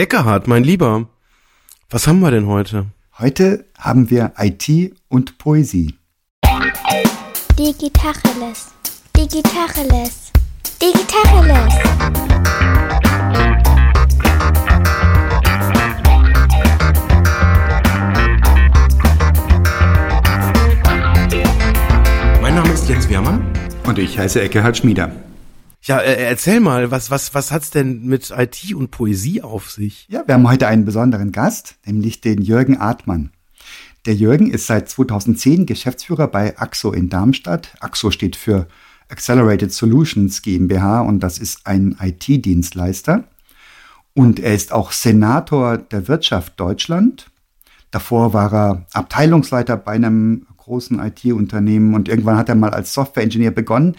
[0.00, 1.10] Eckehard, mein Lieber,
[1.90, 2.86] was haben wir denn heute?
[3.18, 5.94] Heute haben wir IT und Poesie.
[7.58, 8.68] Digitacheles.
[9.14, 10.32] Digitacheles.
[10.80, 11.74] Digitacheles.
[22.40, 23.52] Mein Name ist Jens Wehrmann.
[23.84, 25.12] Und ich heiße Eckehard Schmieder.
[25.90, 30.06] Ja, äh, erzähl mal, was, was, was hat's denn mit IT und Poesie auf sich?
[30.08, 33.32] Ja, wir haben heute einen besonderen Gast, nämlich den Jürgen Artmann.
[34.06, 37.74] Der Jürgen ist seit 2010 Geschäftsführer bei AXO in Darmstadt.
[37.80, 38.68] AXO steht für
[39.08, 43.24] Accelerated Solutions GmbH und das ist ein IT-Dienstleister.
[44.14, 47.32] Und er ist auch Senator der Wirtschaft Deutschland.
[47.90, 53.50] Davor war er Abteilungsleiter bei einem großen IT-Unternehmen und irgendwann hat er mal als Software-Ingenieur
[53.50, 53.96] begonnen.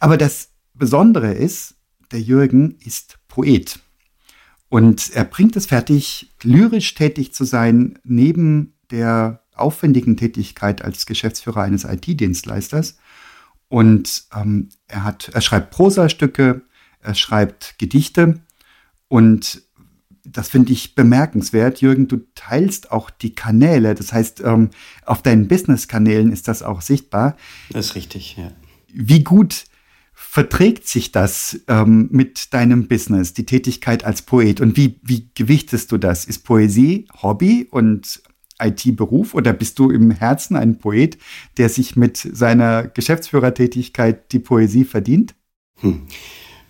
[0.00, 1.76] Aber das Besondere ist,
[2.12, 3.80] der Jürgen ist Poet.
[4.68, 11.62] Und er bringt es fertig, lyrisch tätig zu sein, neben der aufwendigen Tätigkeit als Geschäftsführer
[11.62, 12.98] eines IT-Dienstleisters.
[13.68, 16.62] Und ähm, er, hat, er schreibt Prosastücke,
[17.00, 18.40] er schreibt Gedichte.
[19.08, 19.62] Und
[20.24, 21.80] das finde ich bemerkenswert.
[21.80, 23.94] Jürgen, du teilst auch die Kanäle.
[23.94, 24.70] Das heißt, ähm,
[25.04, 27.36] auf deinen Business-Kanälen ist das auch sichtbar.
[27.70, 28.50] Das ist richtig, ja.
[28.92, 29.64] Wie gut
[30.34, 34.60] verträgt sich das ähm, mit deinem Business, die Tätigkeit als Poet?
[34.60, 36.24] Und wie, wie gewichtest du das?
[36.24, 38.20] Ist Poesie Hobby und
[38.60, 41.18] IT-Beruf oder bist du im Herzen ein Poet,
[41.56, 45.36] der sich mit seiner Geschäftsführertätigkeit die Poesie verdient?
[45.78, 46.02] Hm.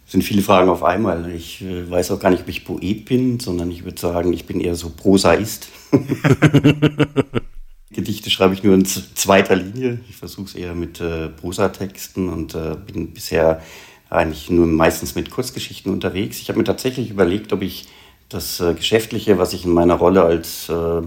[0.02, 1.32] Das sind viele Fragen auf einmal.
[1.32, 4.44] Ich äh, weiß auch gar nicht, ob ich Poet bin, sondern ich würde sagen, ich
[4.44, 5.70] bin eher so Prosaist.
[7.94, 10.00] Gedichte schreibe ich nur in zweiter Linie.
[10.08, 13.62] Ich versuche es eher mit äh, Prosatexten und äh, bin bisher
[14.10, 16.40] eigentlich nur meistens mit Kurzgeschichten unterwegs.
[16.40, 17.88] Ich habe mir tatsächlich überlegt, ob ich
[18.28, 21.02] das äh, Geschäftliche, was ich in meiner Rolle als äh,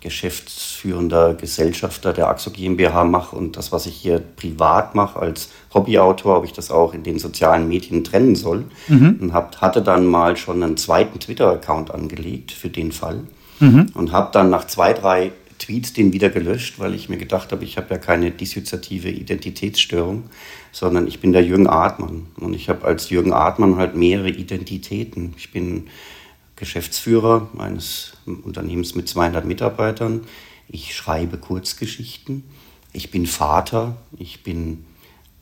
[0.00, 6.38] geschäftsführender Gesellschafter der AXO GmbH mache und das, was ich hier privat mache als Hobbyautor,
[6.38, 8.64] ob ich das auch in den sozialen Medien trennen soll.
[8.88, 9.18] Mhm.
[9.20, 13.20] Und hab, hatte dann mal schon einen zweiten Twitter-Account angelegt für den Fall
[13.58, 13.88] mhm.
[13.94, 17.64] und habe dann nach zwei, drei Tweets den wieder gelöscht, weil ich mir gedacht habe,
[17.64, 20.24] ich habe ja keine dissoziative Identitätsstörung,
[20.72, 22.26] sondern ich bin der Jürgen Artmann.
[22.36, 25.34] Und ich habe als Jürgen Artmann halt mehrere Identitäten.
[25.36, 25.88] Ich bin
[26.56, 30.22] Geschäftsführer eines Unternehmens mit 200 Mitarbeitern.
[30.66, 32.44] Ich schreibe Kurzgeschichten.
[32.92, 33.96] Ich bin Vater.
[34.18, 34.84] Ich bin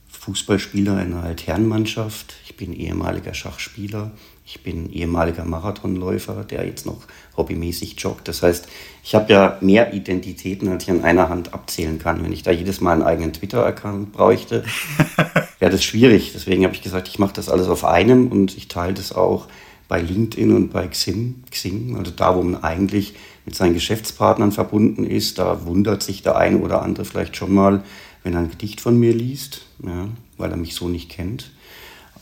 [0.08, 2.34] Fußballspieler in einer Altherrenmannschaft.
[2.44, 4.10] Ich bin ehemaliger Schachspieler.
[4.50, 7.02] Ich bin ehemaliger Marathonläufer, der jetzt noch
[7.36, 8.28] hobbymäßig joggt.
[8.28, 8.66] Das heißt,
[9.04, 12.24] ich habe ja mehr Identitäten, als ich an einer Hand abzählen kann.
[12.24, 14.64] Wenn ich da jedes Mal einen eigenen Twitter-Account bräuchte,
[15.58, 16.32] wäre das schwierig.
[16.32, 19.48] Deswegen habe ich gesagt, ich mache das alles auf einem und ich teile das auch
[19.86, 25.04] bei LinkedIn und bei Xing, Xing, also da, wo man eigentlich mit seinen Geschäftspartnern verbunden
[25.04, 27.82] ist, da wundert sich der eine oder andere vielleicht schon mal,
[28.22, 30.08] wenn er ein Gedicht von mir liest, ja,
[30.38, 31.50] weil er mich so nicht kennt.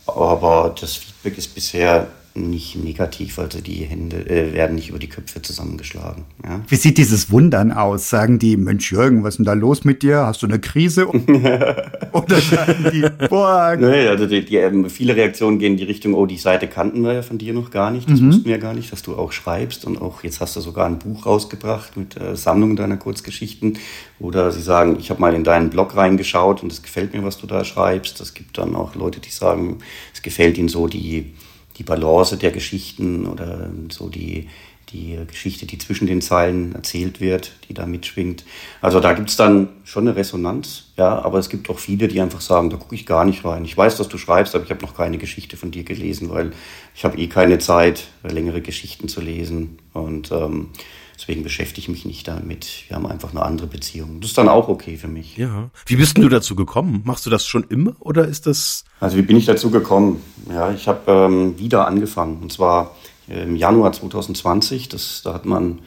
[0.07, 2.07] Aber das Feedback ist bisher
[2.37, 6.25] nicht negativ, also die Hände äh, werden nicht über die Köpfe zusamgemgeschlagen.
[6.43, 6.61] Ja.
[6.67, 8.09] Wie sieht dieses Wundern aus?
[8.09, 10.25] Sagen die, Mensch Jürgen, was ist denn da los mit dir?
[10.25, 11.07] Hast du eine Krise?
[12.11, 13.75] Oder sagen die, boah.
[13.79, 17.01] Nee, also die, die, ähm, viele Reaktionen gehen in die Richtung, oh, die Seite kannten
[17.03, 18.09] wir ja von dir noch gar nicht.
[18.09, 18.29] Das mhm.
[18.29, 19.85] wussten wir ja gar nicht, dass du auch schreibst.
[19.85, 23.77] Und auch jetzt hast du sogar ein Buch rausgebracht mit äh, Sammlung deiner Kurzgeschichten.
[24.19, 27.37] Oder sie sagen, ich habe mal in deinen Blog reingeschaut und es gefällt mir, was
[27.37, 28.21] du da schreibst.
[28.21, 29.79] Es gibt dann auch Leute, die sagen,
[30.13, 31.33] es gefällt ihnen so die
[31.77, 34.47] die Balance der Geschichten oder so die,
[34.89, 38.45] die Geschichte, die zwischen den Zeilen erzählt wird, die da mitschwingt.
[38.81, 42.21] Also da gibt es dann schon eine Resonanz, ja, aber es gibt auch viele, die
[42.21, 43.65] einfach sagen, da gucke ich gar nicht rein.
[43.65, 46.51] Ich weiß, dass du schreibst, aber ich habe noch keine Geschichte von dir gelesen, weil
[46.95, 49.79] ich habe eh keine Zeit, längere Geschichten zu lesen.
[49.93, 50.69] Und ähm,
[51.17, 52.83] Deswegen beschäftige ich mich nicht damit.
[52.87, 54.21] Wir haben einfach eine andere Beziehung.
[54.21, 55.35] Das ist dann auch okay für mich.
[55.35, 55.69] Ja.
[55.85, 57.01] Wie bist denn du dazu gekommen?
[57.05, 58.85] Machst du das schon immer oder ist das?
[58.99, 60.21] Also wie bin ich dazu gekommen?
[60.49, 62.37] Ja, ich habe ähm, wieder angefangen.
[62.41, 62.95] Und zwar
[63.27, 64.89] im Januar 2020.
[64.89, 65.79] Das, da hat man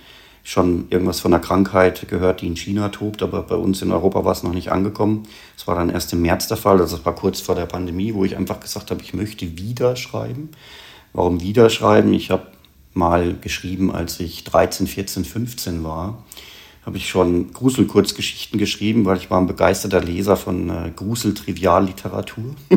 [0.43, 4.25] schon irgendwas von einer Krankheit gehört, die in China tobt, aber bei uns in Europa
[4.25, 5.25] war es noch nicht angekommen.
[5.57, 8.15] Es war dann erst im März der Fall, also es war kurz vor der Pandemie,
[8.15, 10.51] wo ich einfach gesagt habe, ich möchte wieder schreiben.
[11.13, 12.13] Warum wieder schreiben?
[12.15, 12.47] Ich habe
[12.95, 16.25] mal geschrieben, als ich 13, 14, 15 war.
[16.85, 22.55] Habe ich schon Gruselkurzgeschichten geschrieben, weil ich war ein begeisterter Leser von äh, Grusel-Trivialliteratur.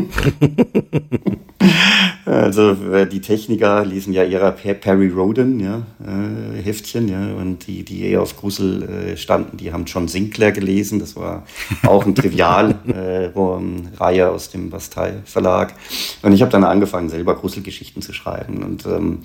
[2.26, 7.84] also äh, die Techniker lesen ja eher Perry Roden ja, äh, Heftchen, ja, und die,
[7.84, 11.00] die eher auf Grusel äh, standen, die haben John Sinclair gelesen.
[11.00, 11.44] Das war
[11.84, 13.32] auch ein Trivialreihe
[14.22, 15.76] äh, aus dem Bastei Verlag.
[16.24, 18.64] Und ich habe dann angefangen, selber Gruselgeschichten zu schreiben.
[18.64, 19.20] Und ähm,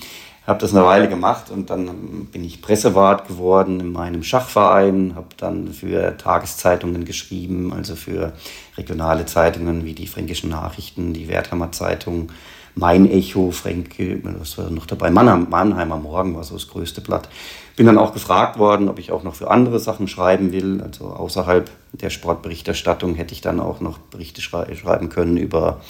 [0.49, 5.29] habe das eine Weile gemacht und dann bin ich Pressewart geworden in meinem Schachverein, habe
[5.37, 8.33] dann für Tageszeitungen geschrieben, also für
[8.79, 12.33] regionale Zeitungen wie die Fränkischen Nachrichten, die Wertheimer Zeitung,
[12.75, 17.29] Mein Echo, Fränke, was war noch dabei, Mannheim, Mannheimer Morgen war so das größte Blatt.
[17.77, 21.09] Bin dann auch gefragt worden, ob ich auch noch für andere Sachen schreiben will, also
[21.09, 25.83] außerhalb der Sportberichterstattung hätte ich dann auch noch Berichte schreiben können über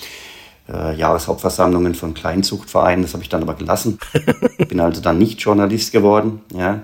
[0.72, 3.02] äh, Jahreshauptversammlungen von Kleinzuchtvereinen.
[3.02, 3.98] Das habe ich dann aber gelassen.
[4.68, 6.40] Bin also dann nicht Journalist geworden.
[6.54, 6.82] Ja.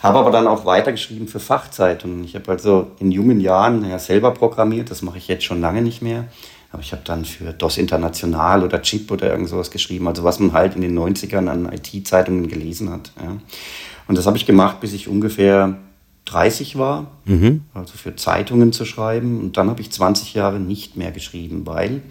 [0.00, 2.24] Habe aber dann auch weitergeschrieben für Fachzeitungen.
[2.24, 4.90] Ich habe also in jungen Jahren ja, selber programmiert.
[4.90, 6.26] Das mache ich jetzt schon lange nicht mehr.
[6.72, 10.06] Aber ich habe dann für DOS International oder Chip oder irgend sowas geschrieben.
[10.08, 13.12] Also was man halt in den 90ern an IT-Zeitungen gelesen hat.
[13.22, 13.36] Ja.
[14.06, 15.78] Und das habe ich gemacht, bis ich ungefähr
[16.26, 17.12] 30 war.
[17.24, 17.62] Mhm.
[17.72, 19.40] Also für Zeitungen zu schreiben.
[19.40, 22.02] Und dann habe ich 20 Jahre nicht mehr geschrieben, weil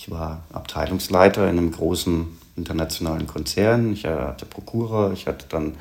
[0.00, 2.26] ich war Abteilungsleiter in einem großen
[2.56, 3.92] internationalen Konzern.
[3.92, 5.74] Ich hatte Prokura, ich hatte dann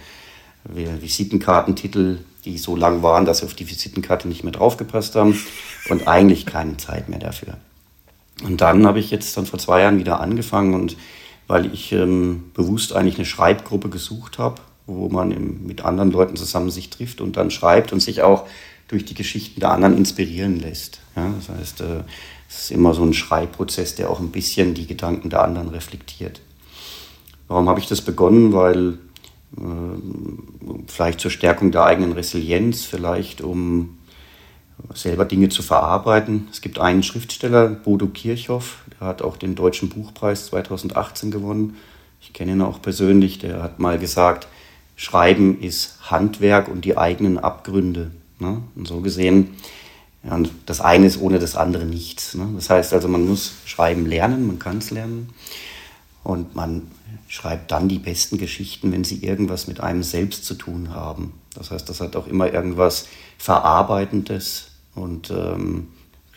[0.66, 5.39] Visitenkartentitel, die so lang waren, dass sie auf die Visitenkarte nicht mehr draufgepasst haben
[5.89, 7.54] und eigentlich keine Zeit mehr dafür.
[8.44, 10.98] Und dann habe ich jetzt dann vor zwei Jahren wieder angefangen und
[11.48, 16.36] weil ich ähm, bewusst eigentlich eine Schreibgruppe gesucht habe, wo man im, mit anderen Leuten
[16.36, 18.48] zusammen sich trifft und dann schreibt und sich auch
[18.89, 21.00] durch die Geschichten der anderen inspirieren lässt.
[21.16, 22.04] Ja, das heißt, äh,
[22.50, 26.42] es ist immer so ein Schreibprozess, der auch ein bisschen die Gedanken der anderen reflektiert.
[27.48, 28.54] Warum habe ich das begonnen?
[28.54, 28.98] Weil
[29.56, 33.98] äh, vielleicht zur Stärkung der eigenen Resilienz, vielleicht um
[34.96, 36.48] selber Dinge zu verarbeiten.
[36.51, 41.75] Es gibt einen Schriftsteller, Bodo Kirchhoff, der hat auch den Deutschen Buchpreis 2018 gewonnen.
[42.22, 44.48] Ich kenne ihn auch persönlich, der hat mal gesagt,
[44.95, 48.12] Schreiben ist Handwerk und die eigenen Abgründe.
[48.40, 48.62] Ne?
[48.75, 49.50] Und so gesehen
[50.24, 52.36] ja, und das eine ist ohne das andere nichts.
[52.36, 52.48] Ne?
[52.56, 55.30] Das heißt also, man muss schreiben lernen, man kann es lernen.
[56.24, 56.92] Und man
[57.27, 61.33] schreibt dann die besten Geschichten, wenn sie irgendwas mit einem selbst zu tun haben.
[61.56, 63.07] Das heißt, das hat auch immer irgendwas
[63.38, 65.88] Verarbeitendes und ähm,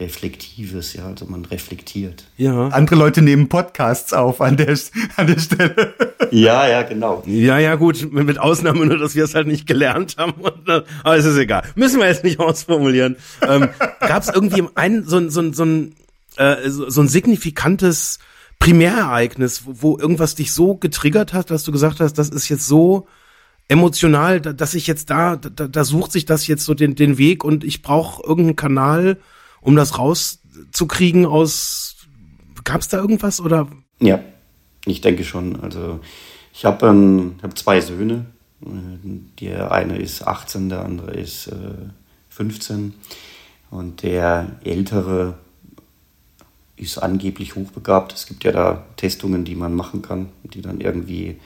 [0.03, 2.25] Reflektives, ja, also man reflektiert.
[2.37, 2.69] Ja.
[2.69, 4.77] Andere Leute nehmen Podcasts auf an der,
[5.17, 5.95] an der Stelle.
[6.33, 7.23] Ja, ja, genau.
[7.27, 10.33] Ja, ja, gut, mit Ausnahme nur, dass wir es halt nicht gelernt haben.
[10.33, 10.69] Und,
[11.05, 11.63] aber es ist egal.
[11.77, 13.17] Müssen wir jetzt nicht ausformulieren.
[13.47, 13.69] ähm,
[14.01, 15.95] Gab es irgendwie ein, so, so, so, ein,
[16.37, 18.19] äh, so, so ein signifikantes
[18.59, 22.67] Primärereignis, wo, wo irgendwas dich so getriggert hat, dass du gesagt hast, das ist jetzt
[22.67, 23.07] so
[23.69, 27.45] emotional, dass ich jetzt da, da, da sucht sich das jetzt so den, den Weg
[27.45, 29.19] und ich brauche irgendeinen Kanal,
[29.63, 31.97] um das rauszukriegen aus.
[32.65, 33.67] Gab es da irgendwas oder?
[34.01, 34.21] Ja,
[34.85, 35.61] ich denke schon.
[35.61, 36.01] Also
[36.53, 38.27] ich habe ähm, hab zwei Söhne.
[39.41, 41.55] Der eine ist 18, der andere ist äh,
[42.29, 42.95] 15.
[43.71, 45.39] Und der ältere
[46.77, 48.13] ist angeblich hochbegabt.
[48.13, 51.39] Es gibt ja da Testungen, die man machen kann, die dann irgendwie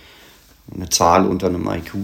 [0.74, 1.94] eine Zahl unter einem IQ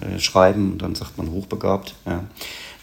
[0.00, 1.94] äh, schreiben und dann sagt man hochbegabt.
[2.06, 2.24] Ja.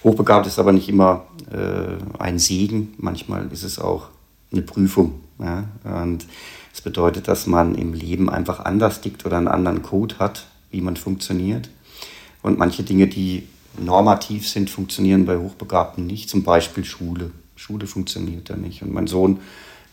[0.03, 4.07] Hochbegabt ist aber nicht immer äh, ein Segen, manchmal ist es auch
[4.51, 5.21] eine Prüfung.
[5.39, 5.65] Ja?
[5.83, 6.27] Und es
[6.73, 10.81] das bedeutet, dass man im Leben einfach anders tickt oder einen anderen Code hat, wie
[10.81, 11.69] man funktioniert.
[12.41, 13.43] Und manche Dinge, die
[13.77, 16.29] normativ sind, funktionieren bei Hochbegabten nicht.
[16.29, 17.31] Zum Beispiel Schule.
[17.55, 18.81] Schule funktioniert da nicht.
[18.81, 19.39] Und mein Sohn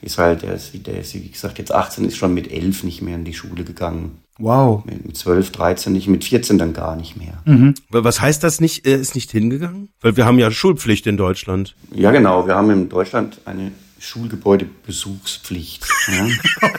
[0.03, 3.03] ist halt, der ist, der ist wie gesagt jetzt 18, ist schon mit 11 nicht
[3.03, 4.19] mehr in die Schule gegangen.
[4.39, 4.85] Wow.
[4.85, 7.39] Mit 12, 13 nicht, mit 14 dann gar nicht mehr.
[7.45, 7.75] Mhm.
[7.89, 9.89] Was heißt das nicht, er ist nicht hingegangen?
[10.01, 11.75] Weil wir haben ja Schulpflicht in Deutschland.
[11.93, 12.47] Ja, genau.
[12.47, 15.87] Wir haben in Deutschland eine Schulgebäudebesuchspflicht.
[16.09, 16.29] Ja.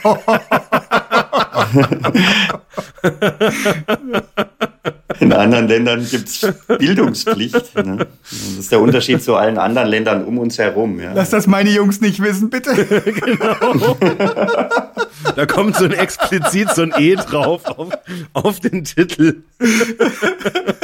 [5.20, 6.46] In anderen Ländern gibt es
[6.78, 7.74] Bildungspflicht.
[7.76, 8.06] Ne?
[8.28, 11.00] Das ist der Unterschied zu allen anderen Ländern um uns herum.
[11.00, 11.12] Ja.
[11.14, 12.74] Lass das meine Jungs nicht wissen, bitte.
[13.04, 13.96] genau.
[15.34, 17.88] Da kommt so ein explizit so ein E drauf auf,
[18.34, 19.42] auf den Titel.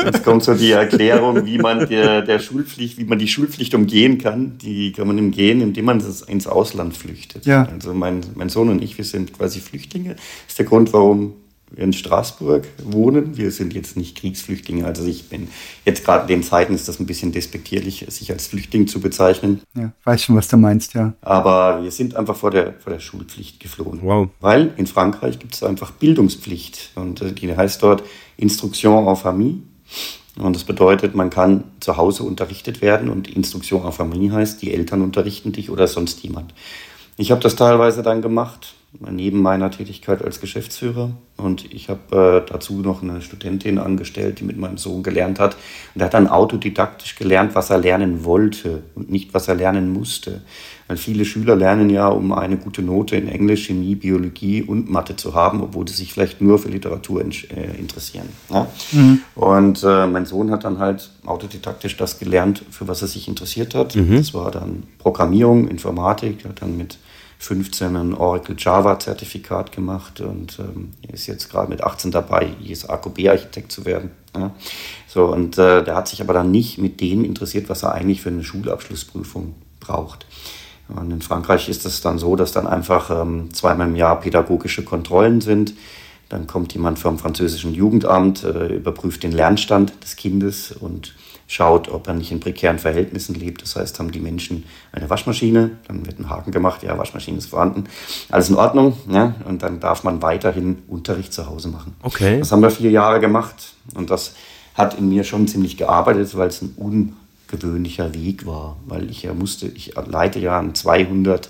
[0.05, 4.19] Jetzt kommt so die Erklärung, wie man der, der Schulpflicht, wie man die Schulpflicht umgehen
[4.19, 4.57] kann.
[4.59, 7.45] Die kann man umgehen, indem man ins Ausland flüchtet.
[7.45, 7.69] Ja.
[7.71, 10.15] Also mein, mein Sohn und ich, wir sind quasi Flüchtlinge.
[10.15, 11.35] Das ist der Grund, warum
[11.77, 13.37] in Straßburg wohnen.
[13.37, 14.85] Wir sind jetzt nicht Kriegsflüchtlinge.
[14.85, 15.49] Also ich bin
[15.85, 19.61] jetzt gerade in den Zeiten ist das ein bisschen despektierlich, sich als Flüchtling zu bezeichnen.
[19.75, 21.15] Ja, weiß schon, was du meinst, ja.
[21.21, 24.01] Aber wir sind einfach vor der, vor der Schulpflicht geflohen.
[24.03, 24.29] Wow.
[24.41, 26.93] Weil in Frankreich gibt es einfach Bildungspflicht.
[26.95, 28.03] Und äh, die heißt dort
[28.37, 29.59] Instruction en famille.
[30.37, 34.73] Und das bedeutet, man kann zu Hause unterrichtet werden und Instruction en famille heißt, die
[34.73, 36.53] Eltern unterrichten dich oder sonst jemand.
[37.17, 41.11] Ich habe das teilweise dann gemacht neben meiner Tätigkeit als Geschäftsführer.
[41.37, 45.57] Und ich habe äh, dazu noch eine Studentin angestellt, die mit meinem Sohn gelernt hat.
[45.95, 49.93] Und er hat dann autodidaktisch gelernt, was er lernen wollte und nicht, was er lernen
[49.93, 50.43] musste.
[50.87, 55.17] Weil viele Schüler lernen ja, um eine gute Note in Englisch, Chemie, Biologie und Mathe
[55.17, 58.29] zu haben, obwohl sie sich vielleicht nur für Literatur in, äh, interessieren.
[58.51, 58.69] Ja?
[58.93, 59.21] Mhm.
[59.35, 63.75] Und äh, mein Sohn hat dann halt autodidaktisch das gelernt, für was er sich interessiert
[63.75, 63.97] hat.
[63.97, 64.19] Mhm.
[64.19, 66.99] Das war dann Programmierung, Informatik, hat dann mit
[67.45, 73.71] 15 ein Oracle Java Zertifikat gemacht und ähm, ist jetzt gerade mit 18 dabei, ISAQB-Architekt
[73.71, 74.13] zu werden.
[74.35, 74.55] Ja.
[75.07, 78.23] So, und äh, der hat sich aber dann nicht mit dem interessiert, was er eigentlich
[78.23, 80.27] für eine Schulabschlussprüfung braucht.
[80.89, 84.83] Und in Frankreich ist es dann so, dass dann einfach ähm, zweimal im Jahr pädagogische
[84.83, 85.75] Kontrollen sind.
[86.31, 91.15] Dann kommt jemand vom französischen Jugendamt, äh, überprüft den Lernstand des Kindes und
[91.47, 93.63] schaut, ob er nicht in prekären Verhältnissen lebt.
[93.63, 97.47] Das heißt, haben die Menschen eine Waschmaschine, dann wird ein Haken gemacht, ja, Waschmaschine ist
[97.47, 97.85] vorhanden,
[98.31, 101.95] alles in Ordnung, ja, und dann darf man weiterhin Unterricht zu Hause machen.
[102.03, 102.39] Okay.
[102.39, 104.35] Das haben wir vier Jahre gemacht und das
[104.75, 109.35] hat in mir schon ziemlich gearbeitet, weil es ein ungewöhnlicher Weg war, weil ich ja
[109.35, 111.49] musste, ich leite ja ein 200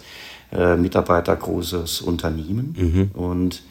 [0.52, 3.10] äh, Mitarbeiter großes Unternehmen mhm.
[3.20, 3.62] und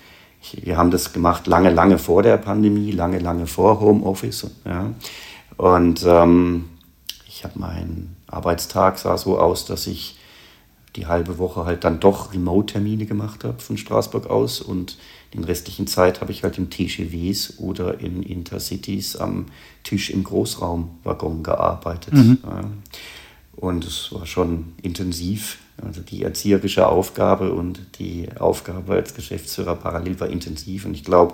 [0.62, 4.48] wir haben das gemacht lange, lange vor der Pandemie, lange, lange vor Homeoffice.
[4.66, 4.92] Ja.
[5.58, 6.66] Und ähm,
[7.28, 10.18] ich habe meinen Arbeitstag sah so aus, dass ich
[10.96, 14.98] die halbe Woche halt dann doch Remote-Termine gemacht habe von Straßburg aus und
[15.34, 19.48] den restlichen Zeit habe ich halt im TGWs oder in Intercities am
[19.84, 22.14] Tisch im Großraumwaggon gearbeitet.
[22.14, 22.38] Mhm.
[23.56, 25.58] Und es war schon intensiv.
[25.84, 30.86] Also die erzieherische Aufgabe und die Aufgabe als Geschäftsführer parallel war intensiv.
[30.86, 31.34] Und ich glaube,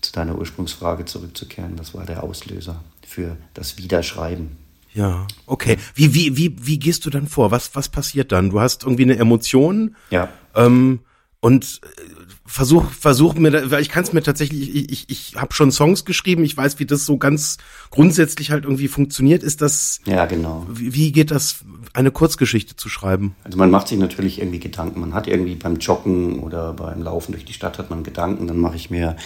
[0.00, 4.56] zu deiner Ursprungsfrage zurückzukehren, das war der Auslöser für das Wiederschreiben.
[4.94, 5.76] Ja, okay.
[5.94, 7.50] Wie, wie, wie, wie gehst du dann vor?
[7.50, 8.50] Was, was passiert dann?
[8.50, 9.96] Du hast irgendwie eine Emotion.
[10.10, 10.28] Ja.
[10.54, 11.00] Ähm,
[11.40, 11.88] und äh,
[12.46, 16.04] versuch, versuch mir, weil ich kann es mir tatsächlich, ich, ich, ich habe schon Songs
[16.04, 17.58] geschrieben, ich weiß, wie das so ganz
[17.90, 19.44] grundsätzlich halt irgendwie funktioniert.
[19.44, 20.00] Ist das?
[20.04, 20.66] Ja, genau.
[20.68, 23.36] Wie, wie geht das, eine Kurzgeschichte zu schreiben?
[23.44, 25.00] Also man macht sich natürlich irgendwie Gedanken.
[25.00, 28.48] Man hat irgendwie beim Joggen oder beim Laufen durch die Stadt hat man Gedanken.
[28.48, 29.16] Dann mache ich mir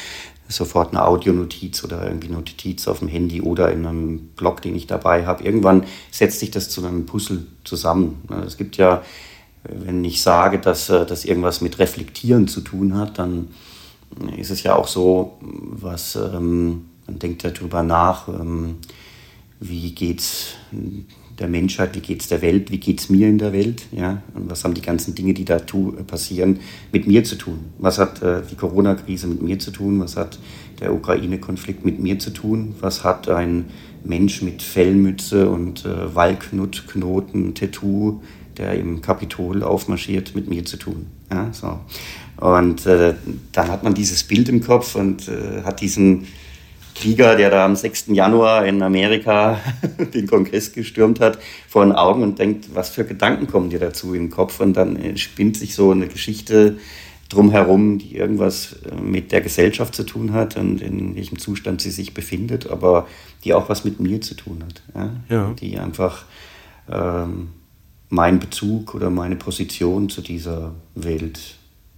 [0.55, 4.75] sofort eine Audionotiz oder irgendwie eine Notiz auf dem Handy oder in einem Blog, den
[4.75, 5.45] ich dabei habe.
[5.45, 8.23] Irgendwann setzt sich das zu einem Puzzle zusammen.
[8.47, 9.03] Es gibt ja,
[9.65, 13.49] wenn ich sage, dass äh, das irgendwas mit Reflektieren zu tun hat, dann
[14.37, 18.77] ist es ja auch so, was ähm, man denkt darüber nach, ähm,
[19.61, 20.55] wie geht's
[21.39, 24.23] der Menschheit, wie geht es der Welt, wie geht es mir in der Welt, ja,
[24.35, 26.61] und was haben die ganzen Dinge, die da tu, passieren,
[26.93, 27.59] mit mir zu tun?
[27.79, 30.01] Was hat äh, die Corona-Krise mit mir zu tun?
[30.01, 30.39] Was hat
[30.81, 32.75] der Ukraine-Konflikt mit mir zu tun?
[32.81, 33.67] Was hat ein
[34.05, 38.21] Mensch mit Fellmütze und äh, Wallknuttknoten, Tattoo,
[38.59, 41.07] der im Kapitol aufmarschiert, mit mir zu tun?
[41.31, 41.81] Ja, so.
[42.37, 43.15] Und äh,
[43.53, 46.27] dann hat man dieses Bild im Kopf und äh, hat diesen
[46.95, 48.07] Krieger, der da am 6.
[48.09, 49.59] Januar in Amerika
[50.15, 54.15] den Kongress gestürmt hat, vor den Augen und denkt, was für Gedanken kommen dir dazu
[54.15, 54.61] im Kopf?
[54.61, 56.77] Und dann äh, spinnt sich so eine Geschichte
[57.33, 61.91] drumherum, die irgendwas äh, mit der Gesellschaft zu tun hat und in welchem Zustand sie
[61.91, 63.07] sich befindet, aber
[63.45, 64.83] die auch was mit mir zu tun hat.
[64.95, 65.11] Ja?
[65.29, 65.55] ja.
[65.55, 66.25] Die einfach
[66.91, 67.49] ähm,
[68.11, 71.57] mein Bezug oder meine Position zu dieser Welt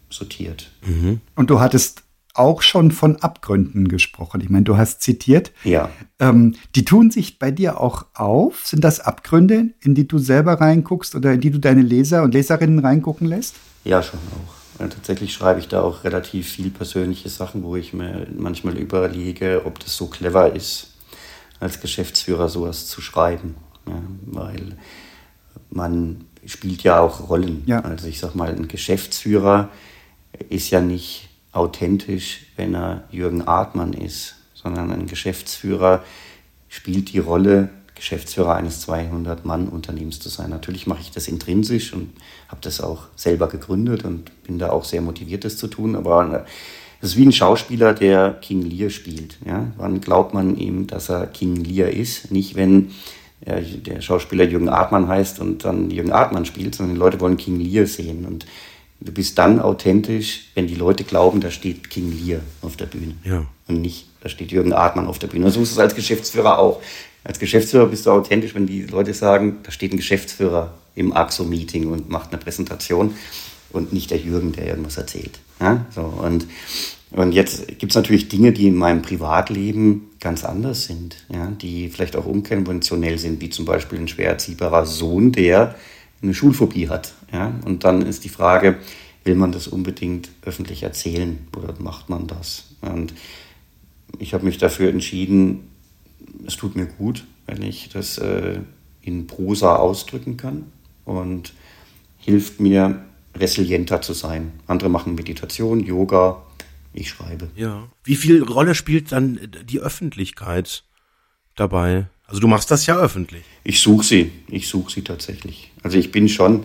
[0.08, 0.70] sortiert.
[0.86, 1.20] Mhm.
[1.34, 2.03] Und du hattest
[2.34, 4.40] auch schon von Abgründen gesprochen.
[4.40, 5.52] Ich meine, du hast zitiert.
[5.62, 5.88] Ja.
[6.18, 8.66] Ähm, die tun sich bei dir auch auf.
[8.66, 12.34] Sind das Abgründe, in die du selber reinguckst oder in die du deine Leser und
[12.34, 13.54] Leserinnen reingucken lässt?
[13.84, 14.80] Ja, schon auch.
[14.82, 19.62] Und tatsächlich schreibe ich da auch relativ viel persönliche Sachen, wo ich mir manchmal überlege,
[19.64, 20.94] ob das so clever ist,
[21.60, 23.54] als Geschäftsführer sowas zu schreiben.
[23.86, 24.76] Ja, weil
[25.70, 27.62] man spielt ja auch Rollen.
[27.66, 27.80] Ja.
[27.80, 29.68] Also ich sag mal, ein Geschäftsführer
[30.48, 36.02] ist ja nicht authentisch, wenn er Jürgen Artmann ist, sondern ein Geschäftsführer
[36.68, 40.50] spielt die Rolle, Geschäftsführer eines 200-Mann-Unternehmens zu sein.
[40.50, 42.12] Natürlich mache ich das intrinsisch und
[42.48, 45.94] habe das auch selber gegründet und bin da auch sehr motiviert, das zu tun.
[45.94, 46.44] Aber
[47.00, 49.38] es ist wie ein Schauspieler, der King Lear spielt.
[49.46, 49.68] Ja?
[49.76, 52.32] Wann glaubt man ihm, dass er King Lear ist?
[52.32, 52.90] Nicht, wenn
[53.46, 57.60] der Schauspieler Jürgen Artmann heißt und dann Jürgen Artmann spielt, sondern die Leute wollen King
[57.60, 58.24] Lear sehen.
[58.24, 58.46] Und
[59.04, 63.14] Du bist dann authentisch, wenn die Leute glauben, da steht King Lear auf der Bühne.
[63.22, 63.46] Ja.
[63.68, 65.50] Und nicht, da steht Jürgen Artmann auf der Bühne.
[65.50, 66.80] so ist es als Geschäftsführer auch.
[67.22, 71.86] Als Geschäftsführer bist du authentisch, wenn die Leute sagen, da steht ein Geschäftsführer im AXO-Meeting
[71.90, 73.14] und macht eine Präsentation
[73.70, 75.38] und nicht der Jürgen, der irgendwas erzählt.
[75.60, 75.84] Ja?
[75.94, 76.46] So, und,
[77.10, 81.50] und jetzt gibt es natürlich Dinge, die in meinem Privatleben ganz anders sind, ja?
[81.50, 85.74] die vielleicht auch unkonventionell sind, wie zum Beispiel ein schwer erziehbarer Sohn, der
[86.24, 87.14] eine Schulphobie hat.
[87.32, 87.54] Ja?
[87.64, 88.78] Und dann ist die Frage,
[89.24, 92.64] will man das unbedingt öffentlich erzählen oder macht man das?
[92.80, 93.14] Und
[94.18, 95.70] ich habe mich dafür entschieden,
[96.46, 98.60] es tut mir gut, wenn ich das äh,
[99.02, 100.64] in Prosa ausdrücken kann
[101.04, 101.52] und
[102.18, 103.04] hilft mir,
[103.36, 104.52] resilienter zu sein.
[104.66, 106.42] Andere machen Meditation, Yoga,
[106.92, 107.50] ich schreibe.
[107.56, 107.88] Ja.
[108.04, 110.84] Wie viel Rolle spielt dann die Öffentlichkeit
[111.56, 112.06] dabei?
[112.26, 113.44] Also du machst das ja öffentlich.
[113.64, 115.72] Ich suche sie, ich suche sie tatsächlich.
[115.82, 116.64] Also ich bin schon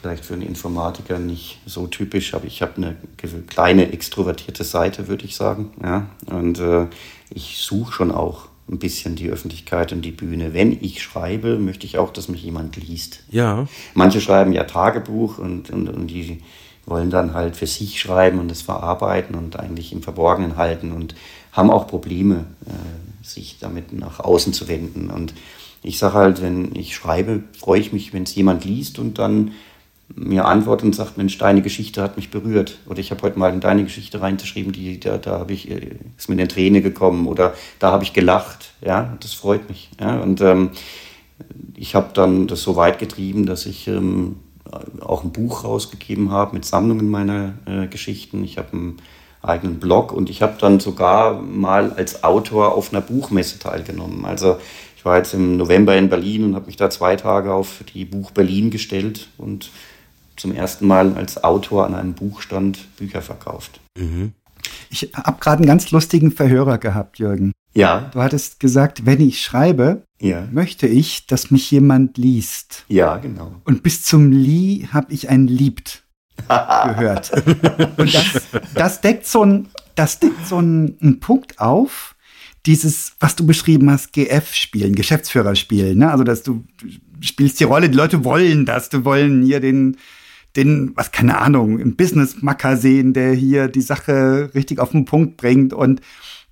[0.00, 2.96] vielleicht für einen Informatiker nicht so typisch, aber ich habe eine
[3.46, 5.72] kleine extrovertierte Seite, würde ich sagen.
[5.82, 6.08] Ja?
[6.26, 6.86] Und äh,
[7.30, 10.52] ich suche schon auch ein bisschen die Öffentlichkeit und die Bühne.
[10.52, 13.22] Wenn ich schreibe, möchte ich auch, dass mich jemand liest.
[13.30, 13.66] Ja.
[13.94, 16.42] Manche schreiben ja Tagebuch und, und, und die
[16.84, 21.14] wollen dann halt für sich schreiben und es verarbeiten und eigentlich im Verborgenen halten und
[21.52, 22.70] haben auch Probleme, äh,
[23.30, 25.10] sich damit nach außen zu wenden.
[25.10, 25.34] Und
[25.82, 29.52] ich sage halt, wenn ich schreibe, freue ich mich, wenn es jemand liest und dann
[30.14, 32.78] mir antwortet und sagt, Mensch, deine Geschichte hat mich berührt.
[32.86, 35.96] Oder ich habe heute mal in deine Geschichte reingeschrieben, die, da, da habe ich, äh,
[36.16, 38.72] ist mir eine Träne gekommen oder da habe ich gelacht.
[38.80, 39.90] Ja, das freut mich.
[40.00, 40.70] Ja, und ähm,
[41.74, 44.36] ich habe dann das so weit getrieben, dass ich ähm,
[45.00, 48.44] auch ein Buch rausgegeben habe mit Sammlungen meiner äh, Geschichten.
[48.44, 48.96] Ich habe einen
[49.48, 54.24] eigenen Blog und ich habe dann sogar mal als Autor auf einer Buchmesse teilgenommen.
[54.24, 54.58] Also
[54.96, 58.04] ich war jetzt im November in Berlin und habe mich da zwei Tage auf die
[58.04, 59.70] Buch Berlin gestellt und
[60.36, 63.80] zum ersten Mal als Autor an einem Buchstand Bücher verkauft.
[63.98, 64.32] Mhm.
[64.90, 67.52] Ich habe gerade einen ganz lustigen Verhörer gehabt, Jürgen.
[67.74, 68.10] Ja.
[68.12, 70.48] Du hattest gesagt, wenn ich schreibe, ja.
[70.50, 72.84] möchte ich, dass mich jemand liest.
[72.88, 73.52] Ja, genau.
[73.64, 76.05] Und bis zum Lie habe ich ein Liebt
[76.48, 77.32] gehört.
[77.96, 78.42] Und das,
[78.74, 82.14] das deckt so ein, das deckt so einen, einen Punkt auf,
[82.66, 86.10] dieses, was du beschrieben hast, GF-Spielen, Geschäftsführerspielen, ne?
[86.10, 86.88] Also, dass du, du
[87.20, 89.96] spielst die Rolle, die Leute wollen das, du wollen hier den,
[90.56, 95.36] den, was keine Ahnung, im Business-Macker sehen, der hier die Sache richtig auf den Punkt
[95.36, 96.00] bringt und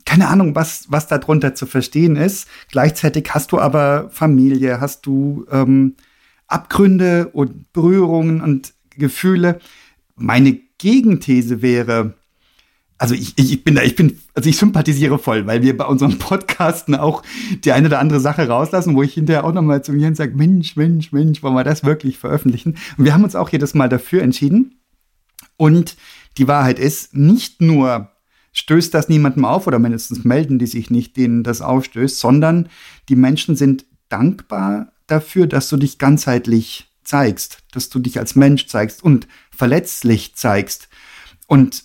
[0.05, 2.47] keine Ahnung, was, was darunter zu verstehen ist.
[2.71, 5.97] Gleichzeitig hast du aber Familie, hast du ähm,
[6.47, 9.61] Abgründe und Berührungen und Gefühle.
[10.17, 12.15] Meine Gegenthese wäre,
[12.99, 16.19] also ich, ich bin da, ich bin, also ich sympathisiere voll, weil wir bei unseren
[16.19, 17.23] Podcasten auch
[17.65, 20.77] die eine oder andere Sache rauslassen, wo ich hinterher auch nochmal zu mir sage, Mensch,
[20.77, 22.77] Mensch, Mensch, wollen wir das wirklich veröffentlichen?
[22.97, 24.81] Und wir haben uns auch jedes Mal dafür entschieden.
[25.57, 25.97] Und
[26.39, 28.11] die Wahrheit ist, nicht nur
[28.53, 32.69] stößt das niemandem auf oder mindestens melden die sich nicht, denen das aufstößt, sondern
[33.09, 38.67] die Menschen sind dankbar dafür, dass du dich ganzheitlich zeigst, dass du dich als Mensch
[38.67, 40.89] zeigst und verletzlich zeigst.
[41.47, 41.85] Und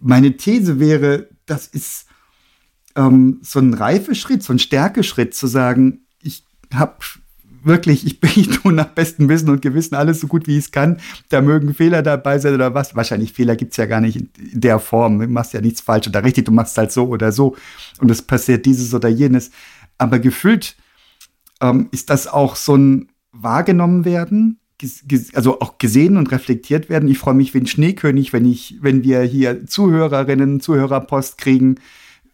[0.00, 2.06] meine These wäre, das ist
[2.94, 6.96] ähm, so ein Reifeschritt, so ein Stärkeschritt zu sagen, ich habe
[7.64, 10.66] wirklich, ich, bin, ich tue nach bestem Wissen und Gewissen alles so gut wie ich
[10.66, 11.00] es kann.
[11.28, 12.94] Da mögen Fehler dabei sein oder was.
[12.94, 15.18] Wahrscheinlich Fehler gibt's ja gar nicht in der Form.
[15.18, 17.56] Du machst ja nichts falsch oder richtig, du machst halt so oder so.
[18.00, 19.50] Und es passiert dieses oder jenes.
[19.98, 20.76] Aber gefühlt
[21.60, 24.58] ähm, ist das auch so ein wahrgenommen werden
[25.34, 27.08] also auch gesehen und reflektiert werden.
[27.08, 31.76] Ich freue mich wie ein Schneekönig, wenn ich, wenn wir hier Zuhörerinnen, Zuhörerpost kriegen,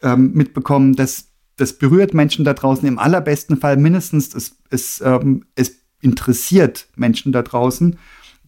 [0.03, 4.35] ähm, mitbekommen, dass das berührt Menschen da draußen im allerbesten Fall mindestens.
[4.35, 7.99] Es, es, ähm, es interessiert Menschen da draußen.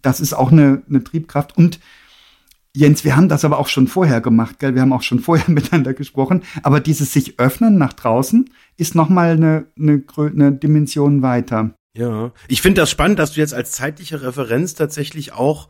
[0.00, 1.56] Das ist auch eine, eine Triebkraft.
[1.56, 1.80] Und
[2.74, 4.74] Jens, wir haben das aber auch schon vorher gemacht, gell?
[4.74, 6.42] Wir haben auch schon vorher miteinander gesprochen.
[6.62, 11.74] Aber dieses sich öffnen nach draußen ist nochmal eine, eine, eine Dimension weiter.
[11.92, 15.68] Ja, ich finde das spannend, dass du jetzt als zeitliche Referenz tatsächlich auch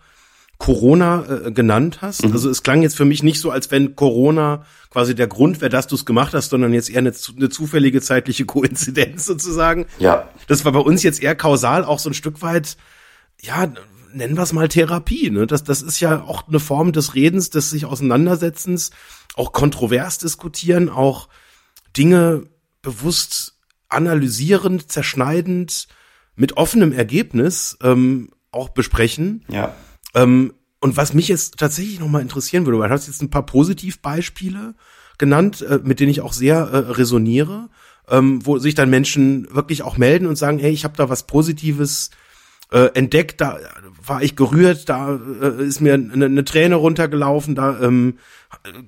[0.59, 2.24] Corona äh, genannt hast.
[2.24, 2.33] Mhm.
[2.33, 5.70] Also es klang jetzt für mich nicht so, als wenn Corona quasi der Grund wäre,
[5.70, 9.87] dass du es gemacht hast, sondern jetzt eher eine, eine, zufällige zeitliche Koinzidenz sozusagen.
[9.98, 10.28] Ja.
[10.48, 12.76] Das war bei uns jetzt eher kausal auch so ein Stück weit,
[13.40, 13.72] ja,
[14.12, 15.30] nennen wir es mal Therapie.
[15.30, 15.46] Ne?
[15.46, 18.90] Das, das ist ja auch eine Form des Redens, des sich Auseinandersetzens,
[19.37, 21.28] auch kontrovers diskutieren, auch
[21.96, 22.42] Dinge
[22.83, 23.54] bewusst
[23.88, 25.88] analysierend, zerschneidend,
[26.40, 29.44] mit offenem Ergebnis ähm, auch besprechen.
[29.48, 29.74] Ja.
[30.14, 33.44] Ähm, und was mich jetzt tatsächlich nochmal interessieren würde, weil du hast jetzt ein paar
[33.44, 34.74] Positivbeispiele
[35.18, 37.68] genannt, äh, mit denen ich auch sehr äh, resoniere,
[38.09, 41.26] ähm, wo sich dann Menschen wirklich auch melden und sagen, hey, ich habe da was
[41.26, 42.09] Positives
[42.72, 43.59] äh, entdeckt, da
[44.07, 48.14] war ich gerührt, da äh, ist mir eine, eine Träne runtergelaufen, da ähm,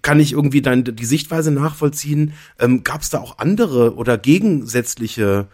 [0.00, 2.32] kann ich irgendwie dann die Sichtweise nachvollziehen.
[2.58, 5.48] Ähm, Gab es da auch andere oder gegensätzliche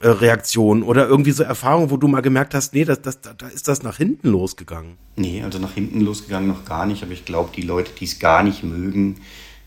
[0.00, 3.68] äh, oder irgendwie so Erfahrungen, wo du mal gemerkt hast, nee, das, das, da ist
[3.68, 4.96] das nach hinten losgegangen?
[5.16, 8.18] Nee, also nach hinten losgegangen noch gar nicht, aber ich glaube, die Leute, die es
[8.18, 9.20] gar nicht mögen,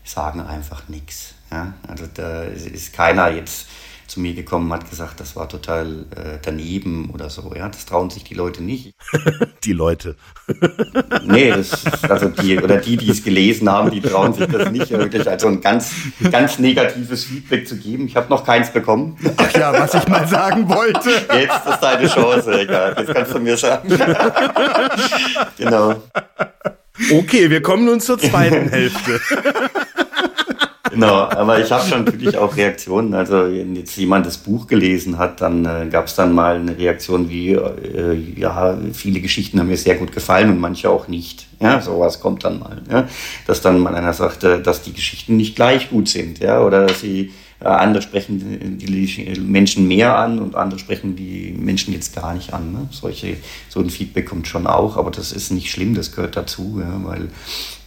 [0.04, 1.34] sagen einfach nichts.
[1.50, 1.74] Ja?
[1.86, 3.66] Also da ist keiner jetzt
[4.08, 7.52] zu mir gekommen, hat gesagt, das war total äh, daneben oder so.
[7.54, 8.94] Ja, das trauen sich die Leute nicht.
[9.64, 10.16] die Leute.
[11.24, 14.90] nee, das, also die oder die, die es gelesen haben, die trauen sich das nicht
[14.90, 15.92] wirklich also ein ganz,
[16.32, 18.06] ganz negatives Feedback zu geben.
[18.06, 19.18] Ich habe noch keins bekommen.
[19.36, 21.10] Ach ja, was ich mal sagen wollte.
[21.34, 22.94] Jetzt ist deine Chance, egal.
[22.98, 23.88] Jetzt kannst du mir sagen.
[25.58, 26.02] genau.
[27.12, 29.20] Okay, wir kommen nun zur zweiten Hälfte.
[30.98, 33.14] Genau, aber ich habe schon natürlich auch Reaktionen.
[33.14, 36.76] Also wenn jetzt jemand das Buch gelesen hat, dann äh, gab es dann mal eine
[36.76, 41.46] Reaktion wie, äh, ja, viele Geschichten haben mir sehr gut gefallen und manche auch nicht.
[41.60, 42.82] Ja, sowas kommt dann mal.
[42.90, 43.08] Ja?
[43.46, 47.00] Dass dann mal einer sagte, dass die Geschichten nicht gleich gut sind, ja, oder dass
[47.00, 47.30] sie
[47.60, 52.52] äh, andere sprechen die Menschen mehr an und andere sprechen die Menschen jetzt gar nicht
[52.52, 52.72] an.
[52.72, 52.88] Ne?
[52.90, 53.36] Solche,
[53.68, 57.00] so ein Feedback kommt schon auch, aber das ist nicht schlimm, das gehört dazu, ja,
[57.04, 57.28] weil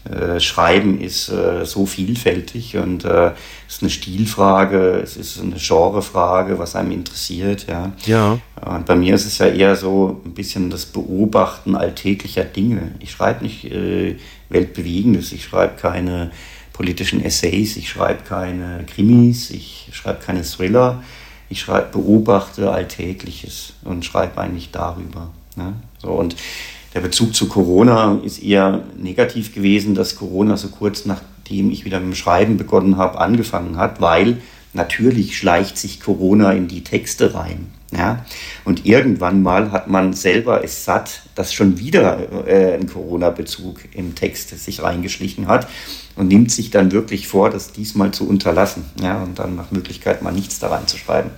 [0.09, 3.31] äh, Schreiben ist äh, so vielfältig und äh,
[3.67, 7.67] es ist eine Stilfrage, es ist eine Genrefrage, was einem interessiert.
[7.67, 7.91] Ja.
[8.05, 8.39] ja.
[8.65, 12.93] Und bei mir ist es ja eher so ein bisschen das Beobachten alltäglicher Dinge.
[12.99, 14.17] Ich schreibe nicht äh,
[14.49, 16.31] Weltbewegendes, ich schreibe keine
[16.73, 21.03] politischen Essays, ich schreibe keine Krimis, ich schreibe keine Thriller,
[21.47, 25.29] ich schreibe, beobachte Alltägliches und schreibe eigentlich darüber.
[25.55, 25.73] Ne?
[25.99, 26.35] So, und
[26.93, 31.99] der Bezug zu Corona ist eher negativ gewesen, dass Corona so kurz nachdem ich wieder
[31.99, 34.37] mit dem Schreiben begonnen habe, angefangen hat, weil
[34.73, 37.67] natürlich schleicht sich Corona in die Texte rein.
[37.91, 38.25] Ja?
[38.63, 44.15] Und irgendwann mal hat man selber es satt, dass schon wieder äh, ein Corona-Bezug im
[44.15, 45.67] Text sich reingeschlichen hat
[46.15, 49.21] und nimmt sich dann wirklich vor, das diesmal zu unterlassen ja?
[49.21, 51.31] und dann nach Möglichkeit mal nichts da reinzuschreiben.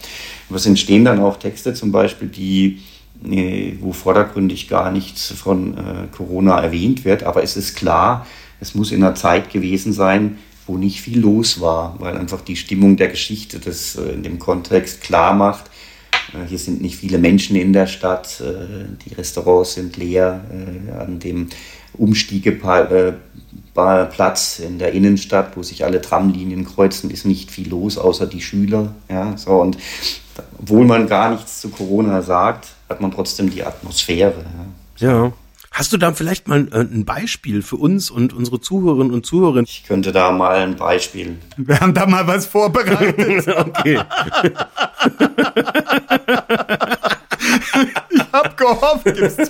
[0.50, 2.82] Aber es entstehen dann auch Texte zum Beispiel, die
[3.80, 5.82] wo vordergründig gar nichts von äh,
[6.16, 7.24] Corona erwähnt wird.
[7.24, 8.28] Aber es ist klar,
[8.60, 12.56] es muss in einer Zeit gewesen sein, wo nicht viel los war, weil einfach die
[12.56, 15.66] Stimmung der Geschichte das äh, in dem Kontext klar macht.
[16.34, 20.92] Äh, hier sind nicht viele Menschen in der Stadt, äh, die Restaurants sind leer, äh,
[20.92, 21.50] an dem
[21.96, 23.20] Umstiegeplatz
[24.60, 28.96] in der Innenstadt, wo sich alle Tramlinien kreuzen, ist nicht viel los, außer die Schüler.
[29.10, 29.78] Ja, so, und
[30.60, 34.46] obwohl man gar nichts zu Corona sagt, hat man trotzdem die Atmosphäre.
[34.98, 35.34] Ja.
[35.72, 39.62] Hast du da vielleicht mal äh, ein Beispiel für uns und unsere Zuhörerinnen und Zuhörer?
[39.62, 41.40] Ich könnte da mal ein Beispiel.
[41.58, 43.48] Wir haben da mal was vorbereitet.
[43.58, 44.00] okay.
[48.12, 49.44] ich hab gehofft, gibst du.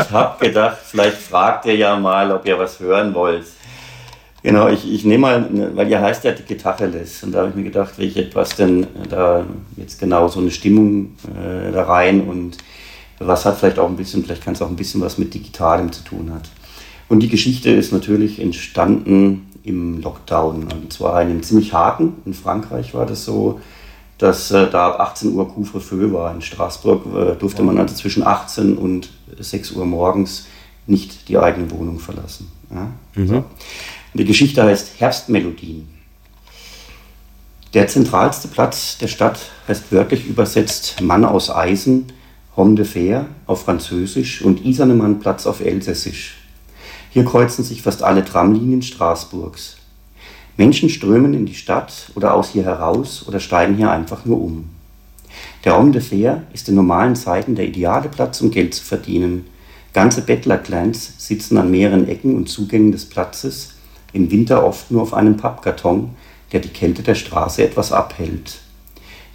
[0.00, 3.44] ich hab gedacht, vielleicht fragt ihr ja mal, ob ihr was hören wollt.
[4.46, 7.56] Genau, ich, ich nehme mal, weil ihr heißt ja die Tacheles und da habe ich
[7.56, 9.44] mir gedacht, welche etwas denn da
[9.76, 12.56] jetzt genau so eine Stimmung äh, da rein und
[13.18, 15.90] was hat vielleicht auch ein bisschen, vielleicht kann es auch ein bisschen was mit Digitalem
[15.90, 16.48] zu tun hat.
[17.08, 22.12] Und die Geschichte ist natürlich entstanden im Lockdown und zwar in einem ziemlich harten.
[22.24, 23.60] In Frankreich war das so,
[24.16, 26.32] dass äh, da ab 18 Uhr Couvre-feu war.
[26.32, 30.46] In Straßburg äh, durfte man also zwischen 18 und 6 Uhr morgens
[30.86, 32.48] nicht die eigene Wohnung verlassen.
[32.70, 32.92] Ja?
[33.16, 33.26] Mhm.
[33.26, 33.44] So.
[34.16, 35.88] Die Geschichte heißt Herbstmelodien.
[37.74, 42.06] Der zentralste Platz der Stadt heißt wörtlich übersetzt Mann aus Eisen,
[42.56, 46.38] Homme de Fer auf Französisch und Isernemann-Platz auf Elsässisch.
[47.10, 49.76] Hier kreuzen sich fast alle Tramlinien Straßburgs.
[50.56, 54.70] Menschen strömen in die Stadt oder aus hier heraus oder steigen hier einfach nur um.
[55.66, 59.44] Der Homme de Fer ist in normalen Zeiten der ideale Platz, um Geld zu verdienen.
[59.92, 63.75] Ganze Bettlerclans sitzen an mehreren Ecken und Zugängen des Platzes
[64.16, 66.10] im Winter oft nur auf einem Pappkarton,
[66.52, 68.60] der die Kälte der Straße etwas abhält.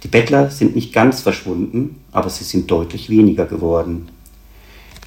[0.02, 4.08] Die Bettler sind nicht ganz verschwunden, aber sie sind deutlich weniger geworden.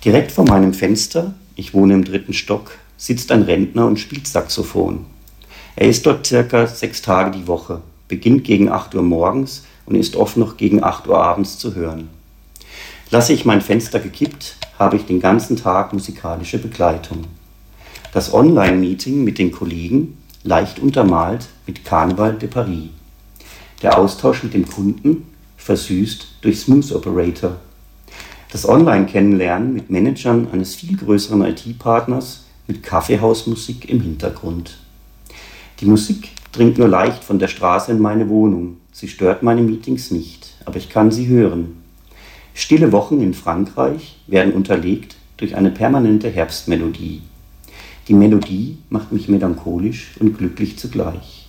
[0.04, 5.06] Direkt vor meinem Fenster, ich wohne im dritten Stock, sitzt ein Rentner und spielt Saxophon.
[5.76, 10.16] Er ist dort circa sechs Tage die Woche, beginnt gegen 8 Uhr morgens und ist
[10.16, 12.10] oft noch gegen 8 Uhr abends zu hören.
[13.12, 17.26] Lasse ich mein Fenster gekippt, habe ich den ganzen Tag musikalische Begleitung.
[18.16, 22.88] Das Online-Meeting mit den Kollegen leicht untermalt mit Carnaval de Paris.
[23.82, 27.58] Der Austausch mit dem Kunden versüßt durch Smooth Operator.
[28.54, 34.78] Das Online-Kennenlernen mit Managern eines viel größeren IT-Partners mit Kaffeehausmusik im Hintergrund.
[35.82, 38.78] Die Musik dringt nur leicht von der Straße in meine Wohnung.
[38.94, 41.84] Sie stört meine Meetings nicht, aber ich kann sie hören.
[42.54, 47.22] Stille Wochen in Frankreich werden unterlegt durch eine permanente Herbstmelodie.
[48.08, 51.48] Die Melodie macht mich melancholisch und glücklich zugleich.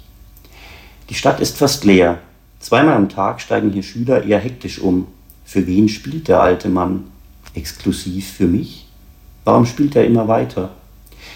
[1.11, 2.19] Die Stadt ist fast leer.
[2.61, 5.07] Zweimal am Tag steigen hier Schüler eher hektisch um.
[5.45, 7.05] Für wen spielt der alte Mann?
[7.55, 8.89] Exklusiv für mich?
[9.45, 10.71] Warum spielt er immer weiter?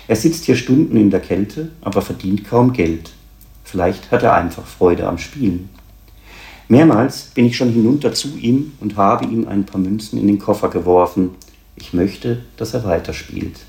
[0.08, 3.12] Er sitzt hier Stunden in der Kälte, aber verdient kaum Geld.
[3.62, 5.68] Vielleicht hat er einfach Freude am Spielen.
[6.68, 10.38] Mehrmals bin ich schon hinunter zu ihm und habe ihm ein paar Münzen in den
[10.38, 11.30] Koffer geworfen.
[11.76, 13.60] Ich möchte, dass er weiterspielt.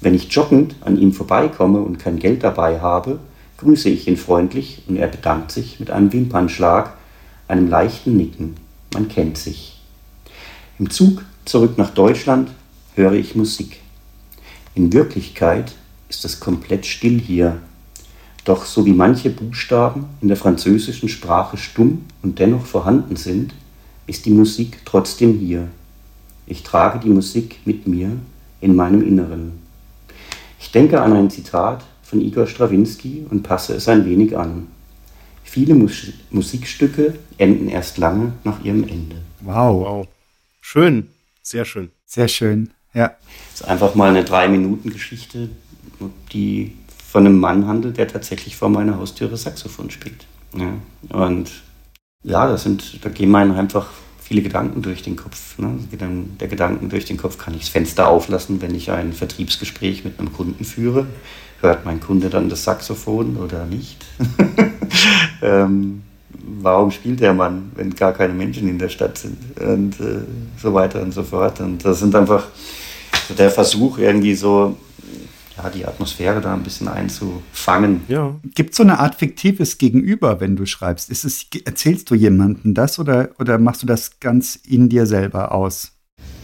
[0.00, 3.18] Wenn ich joggend an ihm vorbeikomme und kein Geld dabei habe,
[3.58, 6.94] grüße ich ihn freundlich und er bedankt sich mit einem Wimpernschlag,
[7.48, 8.56] einem leichten Nicken.
[8.92, 9.80] Man kennt sich.
[10.78, 12.50] Im Zug zurück nach Deutschland
[12.94, 13.80] höre ich Musik.
[14.74, 15.74] In Wirklichkeit
[16.08, 17.58] ist es komplett still hier.
[18.44, 23.54] Doch so wie manche Buchstaben in der französischen Sprache stumm und dennoch vorhanden sind,
[24.06, 25.68] ist die Musik trotzdem hier.
[26.46, 28.12] Ich trage die Musik mit mir
[28.60, 29.65] in meinem Inneren.
[30.76, 34.66] Denke an ein Zitat von Igor Strawinski und passe es ein wenig an.
[35.42, 39.16] Viele Mus Musikstücke enden erst lange nach ihrem Ende.
[39.40, 39.86] Wow.
[39.86, 40.08] wow.
[40.60, 41.08] Schön.
[41.42, 41.92] Sehr schön.
[42.04, 42.68] Sehr schön.
[42.92, 43.16] Ja.
[43.52, 45.48] Das ist einfach mal eine Drei-Minuten-Geschichte,
[46.34, 50.26] die von einem Mann handelt, der tatsächlich vor meiner Haustüre Saxophon spielt.
[50.54, 50.74] Ja.
[51.08, 51.52] Und
[52.22, 53.88] ja, das sind, da gehen meinen einfach
[54.26, 55.56] viele Gedanken durch den Kopf.
[55.58, 55.78] Ne?
[56.40, 60.18] Der Gedanken durch den Kopf, kann ich das Fenster auflassen, wenn ich ein Vertriebsgespräch mit
[60.18, 61.06] einem Kunden führe?
[61.60, 64.04] Hört mein Kunde dann das Saxophon oder nicht?
[65.42, 66.02] ähm,
[66.60, 69.38] warum spielt der Mann, wenn gar keine Menschen in der Stadt sind?
[69.60, 70.22] Und äh,
[70.60, 71.60] so weiter und so fort.
[71.60, 72.48] Und das sind einfach
[73.38, 74.76] der Versuch, irgendwie so
[75.56, 78.02] ja, die Atmosphäre da ein bisschen einzufangen.
[78.08, 78.34] Ja.
[78.54, 81.10] Gibt es so eine Art fiktives Gegenüber, wenn du schreibst?
[81.10, 85.52] Ist es, erzählst du jemandem das oder, oder machst du das ganz in dir selber
[85.52, 85.92] aus?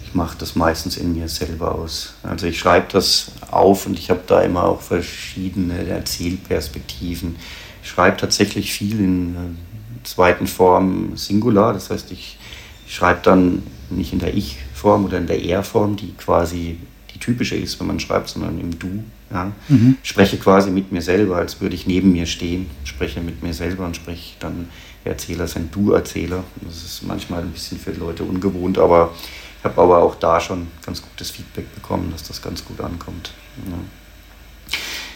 [0.04, 2.14] Ich mache das meistens in mir selber aus.
[2.22, 7.36] Also ich schreibe das auf und ich habe da immer auch verschiedene Erzählperspektiven.
[7.82, 12.38] Ich schreibe tatsächlich viel in äh, zweiten Form Singular, das heißt, ich,
[12.86, 16.78] ich schreibe dann nicht in der Ich-Form oder in der Er-Form, die quasi
[17.22, 19.04] typische ist, wenn man schreibt, sondern im Du.
[19.30, 19.52] Ja.
[19.68, 19.96] Mhm.
[20.02, 23.86] Spreche quasi mit mir selber, als würde ich neben mir stehen, spreche mit mir selber
[23.86, 24.68] und spreche dann,
[25.04, 26.44] Erzähler sind Du-Erzähler.
[26.60, 29.12] Das ist manchmal ein bisschen für Leute ungewohnt, aber
[29.58, 33.32] ich habe aber auch da schon ganz gutes Feedback bekommen, dass das ganz gut ankommt.
[33.66, 33.78] Ja.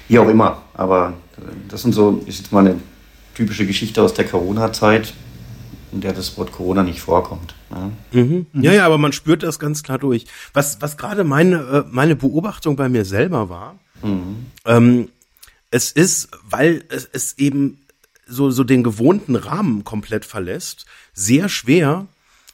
[0.09, 1.15] Wie auch immer, aber
[1.69, 2.81] das sind so, ist jetzt mal eine
[3.35, 5.13] typische Geschichte aus der Corona-Zeit
[5.97, 7.55] in der das Wort Corona nicht vorkommt.
[7.71, 7.91] Ja.
[8.13, 8.47] Mhm.
[8.53, 10.27] ja, ja, aber man spürt das ganz klar durch.
[10.53, 14.47] Was, was gerade meine, äh, meine Beobachtung bei mir selber war, mhm.
[14.67, 15.09] ähm,
[15.71, 17.79] es ist, weil es, es eben
[18.27, 22.07] so, so den gewohnten Rahmen komplett verlässt, sehr schwer,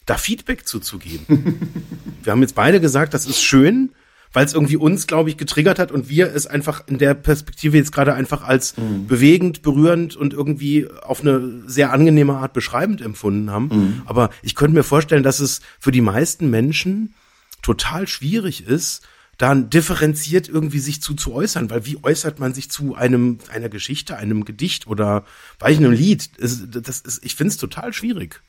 [0.06, 1.58] da Feedback zuzugeben.
[2.22, 3.90] Wir haben jetzt beide gesagt, das ist schön,
[4.32, 7.76] weil es irgendwie uns, glaube ich, getriggert hat und wir es einfach in der Perspektive
[7.76, 9.06] jetzt gerade einfach als mhm.
[9.06, 13.68] bewegend, berührend und irgendwie auf eine sehr angenehme Art beschreibend empfunden haben.
[13.72, 14.02] Mhm.
[14.06, 17.14] Aber ich könnte mir vorstellen, dass es für die meisten Menschen
[17.62, 19.02] total schwierig ist,
[19.38, 23.68] dann differenziert irgendwie sich zu, zu äußern, weil wie äußert man sich zu einem, einer
[23.68, 25.24] Geschichte, einem Gedicht oder
[25.58, 26.30] bei einem Lied?
[26.38, 26.52] Das
[27.00, 28.40] ist, ich finde es total schwierig.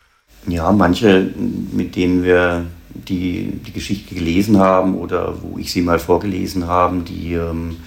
[0.46, 1.32] Ja, manche,
[1.72, 7.00] mit denen wir die, die Geschichte gelesen haben oder wo ich sie mal vorgelesen habe,
[7.00, 7.78] die ähm,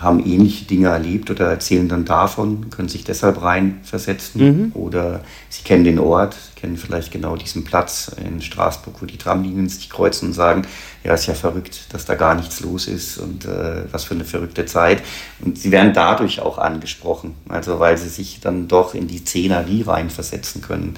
[0.00, 4.72] haben ähnliche Dinge erlebt oder erzählen dann davon, können sich deshalb reinversetzen mhm.
[4.74, 9.68] oder sie kennen den Ort, kennen vielleicht genau diesen Platz in Straßburg, wo die Tramlinien
[9.68, 10.66] sich kreuzen und sagen,
[11.02, 14.24] ja, ist ja verrückt, dass da gar nichts los ist und äh, was für eine
[14.24, 15.02] verrückte Zeit.
[15.44, 19.82] Und sie werden dadurch auch angesprochen, also weil sie sich dann doch in die Szenerie
[19.82, 20.94] reinversetzen können.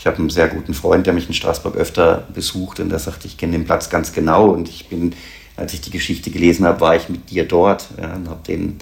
[0.00, 3.26] Ich habe einen sehr guten Freund, der mich in Straßburg öfter besucht und der sagt,
[3.26, 5.14] ich kenne den Platz ganz genau und ich bin,
[5.58, 8.78] als ich die Geschichte gelesen habe, war ich mit dir dort ja, und habe den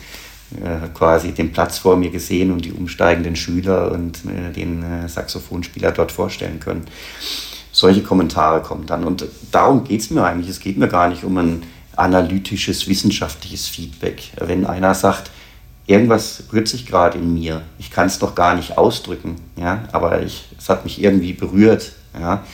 [0.63, 5.09] äh, quasi den Platz vor mir gesehen und die umsteigenden Schüler und äh, den äh,
[5.09, 6.87] Saxophonspieler dort vorstellen können.
[7.73, 10.49] Solche Kommentare kommen dann und darum geht es mir eigentlich.
[10.49, 11.65] Es geht mir gar nicht um ein
[11.97, 14.23] analytisches, wissenschaftliches Feedback.
[14.39, 15.33] Wenn einer sagt,
[15.89, 17.63] irgendwas rührt sich gerade in mir.
[17.79, 21.93] Ich kann es doch gar nicht ausdrücken, ja, aber ich, es hat mich irgendwie berührt,
[22.19, 22.45] ja.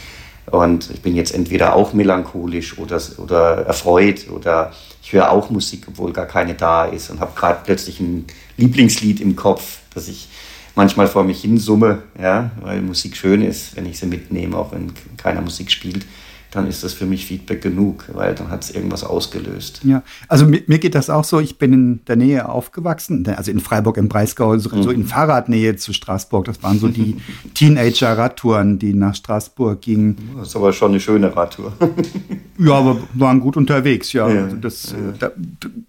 [0.46, 4.72] Und ich bin jetzt entweder auch melancholisch oder, oder erfreut oder
[5.03, 9.20] ich höre auch Musik, obwohl gar keine da ist und habe gerade plötzlich ein Lieblingslied
[9.20, 10.29] im Kopf, das ich
[10.77, 14.70] manchmal vor mich hin summe, ja, weil Musik schön ist, wenn ich sie mitnehme, auch
[14.70, 16.05] wenn keiner Musik spielt
[16.55, 19.81] dann ist das für mich Feedback genug, weil dann hat es irgendwas ausgelöst.
[19.83, 21.40] Ja, also mir, mir, geht das auch so.
[21.40, 24.90] Ich bin in der Nähe aufgewachsen, also in Freiburg im Breisgau, so, mhm.
[24.90, 25.05] in.
[25.05, 26.45] Fahrradnähe zu Straßburg.
[26.45, 27.17] Das waren so die
[27.55, 30.17] Teenager-Radtouren, die nach Straßburg gingen.
[30.37, 31.73] Das ist aber schon eine schöne Radtour.
[32.59, 34.29] ja, aber waren gut unterwegs, ja.
[34.29, 35.31] ja, also das ja.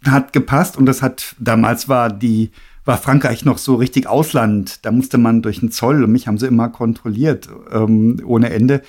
[0.01, 2.49] Da, hat gepasst und das hat, damals war die
[2.85, 4.85] war Frankreich noch so richtig Ausland.
[4.85, 8.83] Da musste man durch den Zoll und mich haben sie immer kontrolliert ähm, ohne Ende.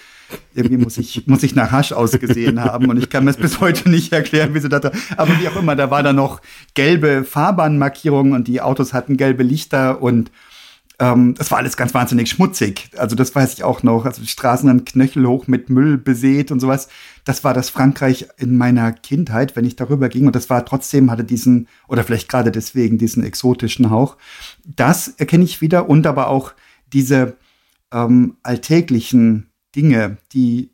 [0.54, 3.60] Irgendwie muss ich, muss ich nach Hasch ausgesehen haben und ich kann mir es bis
[3.60, 4.80] heute nicht erklären, wie sie da,
[5.16, 6.42] aber wie auch immer, da war da noch
[6.74, 10.30] gelbe Fahrbahnmarkierungen und die Autos hatten gelbe Lichter und
[10.98, 12.90] ähm, das war alles ganz wahnsinnig schmutzig.
[12.96, 14.06] Also das weiß ich auch noch.
[14.06, 16.88] Also die Straßen dann knöchelhoch mit Müll besät und sowas.
[17.24, 20.26] Das war das Frankreich in meiner Kindheit, wenn ich darüber ging.
[20.26, 24.16] Und das war trotzdem, hatte diesen, oder vielleicht gerade deswegen, diesen exotischen Hauch.
[24.64, 26.52] Das erkenne ich wieder und aber auch
[26.92, 27.36] diese
[27.92, 30.70] ähm, alltäglichen Dinge, die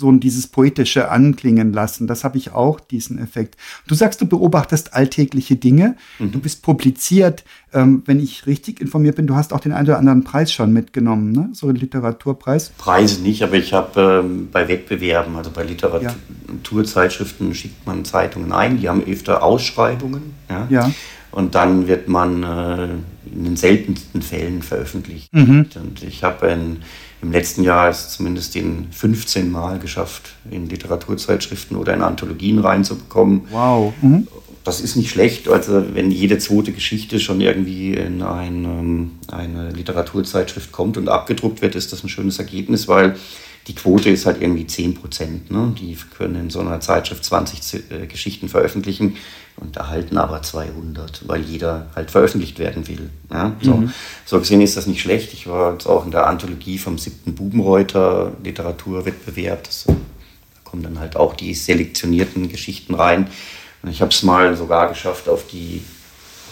[0.00, 2.06] so dieses poetische anklingen lassen.
[2.06, 3.56] Das habe ich auch, diesen Effekt.
[3.86, 5.96] Du sagst, du beobachtest alltägliche Dinge.
[6.18, 6.32] Mhm.
[6.32, 7.44] Du bist publiziert.
[7.72, 10.72] Ähm, wenn ich richtig informiert bin, du hast auch den einen oder anderen Preis schon
[10.72, 11.50] mitgenommen, ne?
[11.52, 12.70] So einen Literaturpreis.
[12.70, 17.54] Preise nicht, aber ich habe ähm, bei Wettbewerben, also bei Literaturzeitschriften ja.
[17.54, 20.34] schickt man Zeitungen ein, die haben öfter Ausschreibungen.
[20.48, 20.66] Ja.
[20.68, 20.90] ja.
[21.32, 22.88] Und dann wird man äh,
[23.32, 25.32] in den seltensten Fällen veröffentlicht.
[25.32, 25.66] Mhm.
[25.76, 26.48] Und ich habe
[27.22, 33.42] im letzten Jahr es zumindest den 15 Mal geschafft, in Literaturzeitschriften oder in Anthologien reinzubekommen.
[33.50, 33.92] Wow.
[34.02, 34.26] Mhm.
[34.64, 35.48] Das ist nicht schlecht.
[35.48, 41.62] Also wenn jede zweite Geschichte schon irgendwie in ein, ähm, eine Literaturzeitschrift kommt und abgedruckt
[41.62, 43.16] wird, ist das ein schönes Ergebnis, weil
[43.70, 45.48] die Quote ist halt irgendwie 10 Prozent.
[45.52, 45.72] Ne?
[45.78, 49.16] Die können in so einer Zeitschrift 20 äh, Geschichten veröffentlichen
[49.58, 53.10] und erhalten aber 200, weil jeder halt veröffentlicht werden will.
[53.32, 53.54] Ja?
[53.62, 53.74] So.
[53.76, 53.92] Mhm.
[54.26, 55.32] so gesehen ist das nicht schlecht.
[55.34, 59.62] Ich war jetzt auch in der Anthologie vom siebten Bubenreuter Literaturwettbewerb.
[59.62, 59.94] Das, da
[60.64, 63.28] kommen dann halt auch die selektionierten Geschichten rein.
[63.84, 65.84] Und ich habe es mal sogar geschafft, auf die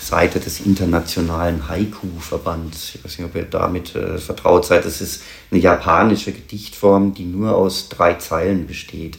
[0.01, 2.95] Seite des Internationalen Haiku-Verbands.
[2.95, 4.85] Ich weiß nicht, ob ihr damit äh, vertraut seid.
[4.85, 9.19] Das ist eine japanische Gedichtform, die nur aus drei Zeilen besteht.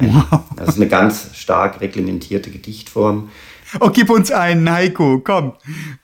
[0.00, 0.40] Wow.
[0.56, 3.30] Das ist eine ganz stark reglementierte Gedichtform.
[3.80, 5.54] Oh, gib uns einen Haiku, komm.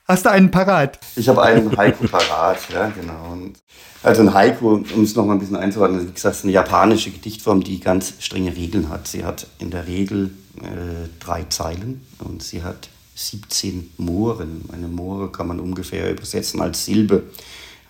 [0.06, 0.98] Hast du einen parat?
[1.16, 3.32] Ich habe einen Haiku parat, ja, genau.
[3.32, 3.58] Und
[4.02, 7.62] also ein Haiku, um es nochmal ein bisschen einzuordnen, wie gesagt, ist eine japanische Gedichtform,
[7.62, 9.08] die ganz strenge Regeln hat.
[9.08, 10.30] Sie hat in der Regel
[10.62, 14.64] äh, drei Zeilen und sie hat 17 Mohren.
[14.72, 17.24] Eine Moore kann man ungefähr übersetzen als Silbe.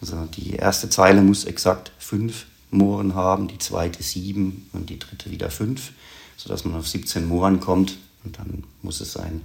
[0.00, 5.30] Also die erste Zeile muss exakt fünf Mohren haben, die zweite sieben und die dritte
[5.30, 5.92] wieder fünf,
[6.36, 7.98] sodass man auf 17 Mohren kommt.
[8.24, 9.42] Und dann muss es ein,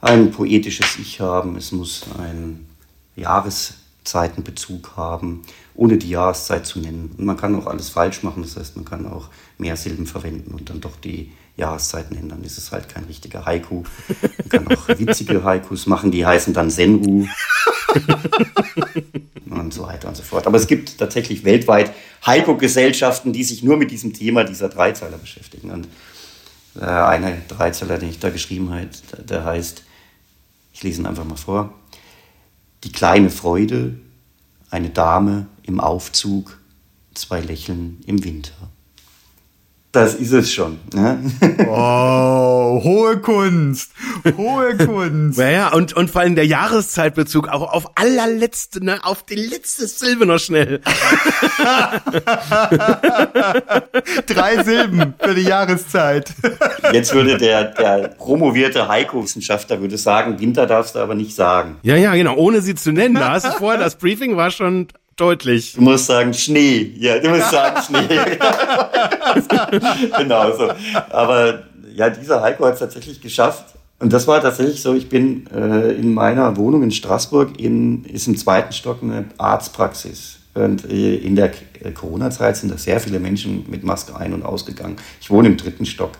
[0.00, 2.68] ein poetisches Ich haben, es muss einen
[3.16, 5.42] Jahreszeitenbezug haben,
[5.74, 7.14] ohne die Jahreszeit zu nennen.
[7.18, 10.54] Und man kann auch alles falsch machen, das heißt, man kann auch mehr Silben verwenden
[10.54, 12.42] und dann doch die Jahreszeiten ändern.
[12.42, 13.84] ist es halt kein richtiger Haiku.
[14.20, 17.26] Man kann auch witzige Haikus machen, die heißen dann Senru.
[19.50, 20.46] und so weiter und so fort.
[20.46, 21.92] Aber es gibt tatsächlich weltweit
[22.26, 25.70] Haiku-Gesellschaften, die sich nur mit diesem Thema dieser Dreizeiler beschäftigen.
[25.70, 25.88] Und
[26.76, 28.88] äh, einer Dreizeiler, den ich da geschrieben habe,
[29.24, 29.82] der heißt,
[30.72, 31.74] ich lese ihn einfach mal vor,
[32.84, 33.96] die kleine Freude,
[34.70, 36.58] eine Dame im Aufzug,
[37.14, 38.54] zwei Lächeln im Winter.
[39.92, 40.78] Das ist es schon.
[40.94, 41.18] Ne?
[41.72, 43.92] Oh, hohe Kunst.
[44.36, 45.38] Hohe Kunst.
[45.38, 50.26] Naja, und, und vor allem der Jahreszeitbezug auch auf allerletzte, ne, auf die letzte Silbe
[50.26, 50.80] noch schnell.
[54.26, 56.32] Drei Silben für die Jahreszeit.
[56.92, 61.78] Jetzt würde der, der promovierte Heiko-Wissenschaftler würde sagen, Winter darfst du aber nicht sagen.
[61.82, 63.14] Ja, ja, genau, ohne sie zu nennen.
[63.14, 64.88] Da hast du vorher, das Briefing war schon
[65.20, 65.74] deutlich.
[65.74, 66.92] Du musst sagen Schnee.
[66.98, 68.08] Ja, du musst sagen Schnee.
[70.18, 70.70] genau so.
[71.10, 73.74] Aber ja, dieser Heiko hat es tatsächlich geschafft.
[73.98, 78.26] Und das war tatsächlich so, ich bin äh, in meiner Wohnung in Straßburg, in, ist
[78.28, 80.38] im zweiten Stock eine Arztpraxis.
[80.54, 81.52] Und äh, in der
[81.82, 84.96] äh, Corona-Zeit sind da sehr viele Menschen mit Maske ein- und ausgegangen.
[85.20, 86.12] Ich wohne im dritten Stock.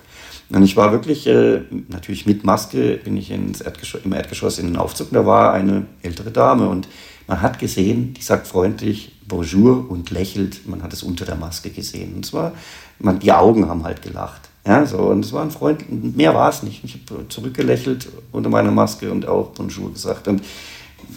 [0.50, 4.66] Und ich war wirklich, äh, natürlich mit Maske, bin ich ins Erdgeschoss, im Erdgeschoss in
[4.66, 5.10] den Aufzug.
[5.12, 6.88] Da war eine ältere Dame und
[7.28, 10.66] man hat gesehen, die sagt freundlich Bonjour und lächelt.
[10.66, 12.16] Man hat es unter der Maske gesehen.
[12.16, 12.52] Und zwar,
[12.98, 14.48] man, die Augen haben halt gelacht.
[14.66, 16.82] Ja, so, und es war ein Freund, mehr war es nicht.
[16.84, 20.26] Ich habe zurückgelächelt unter meiner Maske und auch Bonjour gesagt.
[20.26, 20.42] Und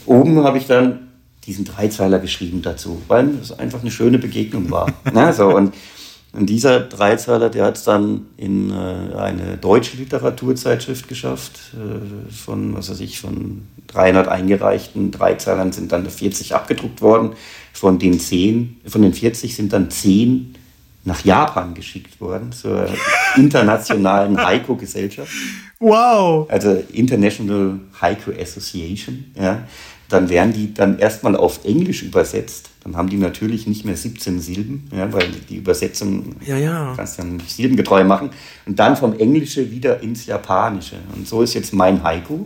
[0.05, 1.07] oben habe ich dann
[1.45, 4.93] diesen Dreizeiler geschrieben dazu, weil es einfach eine schöne Begegnung war.
[5.13, 5.73] ja, so, und
[6.33, 11.59] und dieser Dreizeiler, der hat es dann in äh, eine deutsche Literaturzeitschrift geschafft.
[11.75, 17.33] Äh, von, was weiß ich, von 300 eingereichten Dreizeilern sind dann 40 abgedruckt worden.
[17.71, 20.55] Von den 10, von den 40 sind dann 10
[21.05, 22.87] nach Japan geschickt worden, zur
[23.35, 25.31] internationalen Haiku-Gesellschaft.
[25.79, 26.49] Wow!
[26.49, 29.25] Also International Haiku Association.
[29.39, 29.67] Ja.
[30.09, 34.39] Dann werden die dann erstmal auf Englisch übersetzt dann haben die natürlich nicht mehr 17
[34.41, 36.93] Silben, ja, weil die Übersetzung ja, ja.
[36.95, 38.29] kannst du ja nicht silbengetreu machen.
[38.65, 40.97] Und dann vom Englische wieder ins Japanische.
[41.15, 42.45] Und so ist jetzt mein Haiku.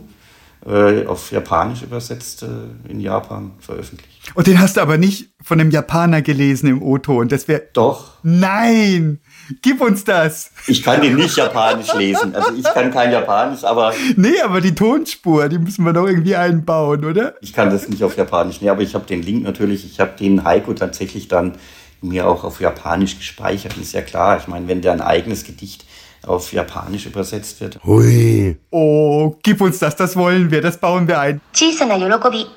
[0.66, 4.32] äh, auf Japanisch übersetzt äh, in Japan veröffentlicht.
[4.34, 7.28] Und den hast du aber nicht von einem Japaner gelesen im O-Ton.
[7.28, 7.62] Das wäre.
[7.72, 8.18] Doch.
[8.22, 9.20] Nein!
[9.61, 10.51] Gib uns das!
[10.67, 12.33] Ich kann den nicht Japanisch lesen.
[12.35, 13.93] Also ich kann kein Japanisch, aber.
[14.15, 17.35] Nee, aber die Tonspur, die müssen wir doch irgendwie einbauen, oder?
[17.41, 18.61] Ich kann das nicht auf Japanisch.
[18.61, 21.57] Nee, aber ich habe den Link natürlich, ich habe den Heiko tatsächlich dann
[22.01, 23.77] mir auch auf Japanisch gespeichert.
[23.77, 24.37] Ist ja klar.
[24.37, 25.85] Ich meine, wenn der ein eigenes Gedicht
[26.25, 27.79] auf Japanisch übersetzt wird.
[27.83, 28.57] Hui.
[28.71, 31.41] Oh, gib uns das, das wollen wir, das bauen wir ein.
[31.53, 32.47] 小さな喜び。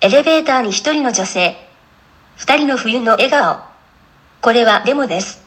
[0.00, 1.56] エレベーターに一人の女性。
[2.36, 3.58] 二人の冬の笑顔。
[4.40, 5.41] これはデモです。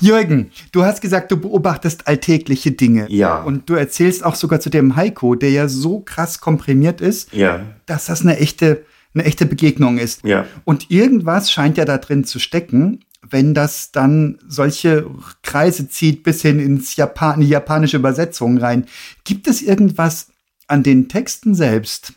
[0.00, 3.06] Jürgen, du hast gesagt, du beobachtest alltägliche Dinge.
[3.10, 3.42] Ja.
[3.42, 7.60] Und du erzählst auch sogar zu dem Heiko, der ja so krass komprimiert ist, Ja.
[7.86, 8.84] dass das eine echte,
[9.14, 10.24] eine echte Begegnung ist.
[10.24, 10.46] Ja.
[10.64, 15.06] Und irgendwas scheint ja da drin zu stecken, wenn das dann solche
[15.42, 18.86] Kreise zieht bis hin ins Japan, in die japanische Übersetzung rein.
[19.24, 20.28] Gibt es irgendwas
[20.66, 22.12] an den Texten selbst,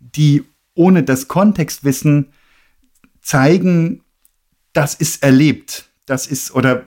[0.00, 0.44] die
[0.74, 2.26] ohne das Kontextwissen
[3.22, 4.02] zeigen,
[4.72, 5.89] das ist erlebt?
[6.10, 6.82] Das ist, oder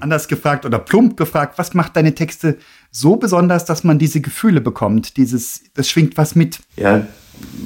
[0.00, 2.58] anders gefragt oder plump gefragt, was macht deine Texte
[2.90, 5.16] so besonders, dass man diese Gefühle bekommt?
[5.16, 6.58] Dieses, das schwingt was mit.
[6.74, 7.06] Ja,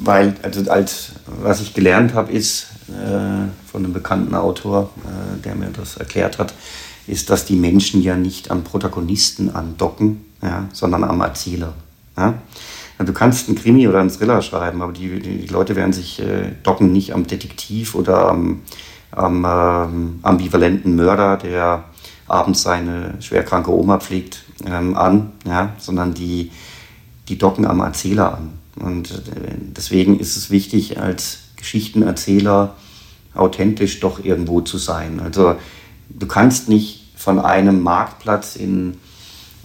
[0.03, 5.55] weil, also als, was ich gelernt habe, ist äh, von einem bekannten Autor, äh, der
[5.55, 6.53] mir das erklärt hat,
[7.07, 11.73] ist, dass die Menschen ja nicht am Protagonisten andocken, ja, sondern am Erzähler.
[12.15, 12.35] Ja,
[13.03, 16.51] Du kannst einen Krimi oder einen Thriller schreiben, aber die, die Leute werden sich äh,
[16.61, 18.61] docken nicht am Detektiv oder am,
[19.11, 21.83] am ähm, ambivalenten Mörder, der
[22.27, 25.73] abends seine schwerkranke Oma pflegt, ähm, an, ja?
[25.77, 26.51] sondern die,
[27.27, 28.53] die docken am Erzähler an.
[28.75, 32.75] Und äh, deswegen ist es wichtig, als Geschichtenerzähler
[33.33, 35.19] authentisch doch irgendwo zu sein.
[35.19, 35.55] Also
[36.09, 38.97] du kannst nicht von einem Marktplatz in,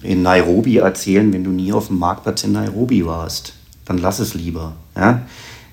[0.02, 3.54] in Nairobi erzählen, wenn du nie auf dem Marktplatz in Nairobi warst.
[3.84, 4.74] Dann lass es lieber.
[4.96, 5.22] Ja?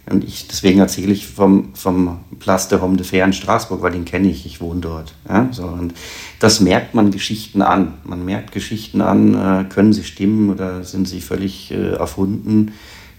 [0.05, 3.93] Und ich, deswegen erzähle ich vom, vom Place de Homme de Fer in Straßburg, weil
[3.93, 5.15] den kenne ich, ich wohne dort.
[5.29, 5.47] Ja?
[5.51, 5.93] So, und
[6.39, 7.93] das merkt man Geschichten an.
[8.03, 12.73] Man merkt Geschichten an, äh, können sie stimmen oder sind sie völlig äh, erfunden.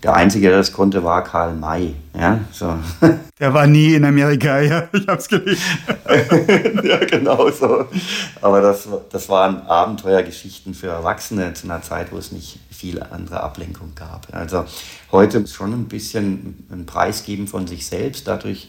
[0.04, 1.94] Der Einzige, der das konnte, war Karl May.
[2.14, 2.40] Ja?
[2.52, 2.78] So.
[3.40, 5.62] Der war nie in Amerika, ja, ich hab's gelesen.
[6.84, 7.86] ja, genau so.
[8.42, 13.42] Aber das, das waren Abenteuergeschichten für Erwachsene zu einer Zeit, wo es nicht viel andere
[13.42, 14.28] Ablenkung gab.
[14.32, 14.66] Also
[15.10, 18.28] heute schon ein bisschen ein Preisgeben von sich selbst.
[18.28, 18.68] Dadurch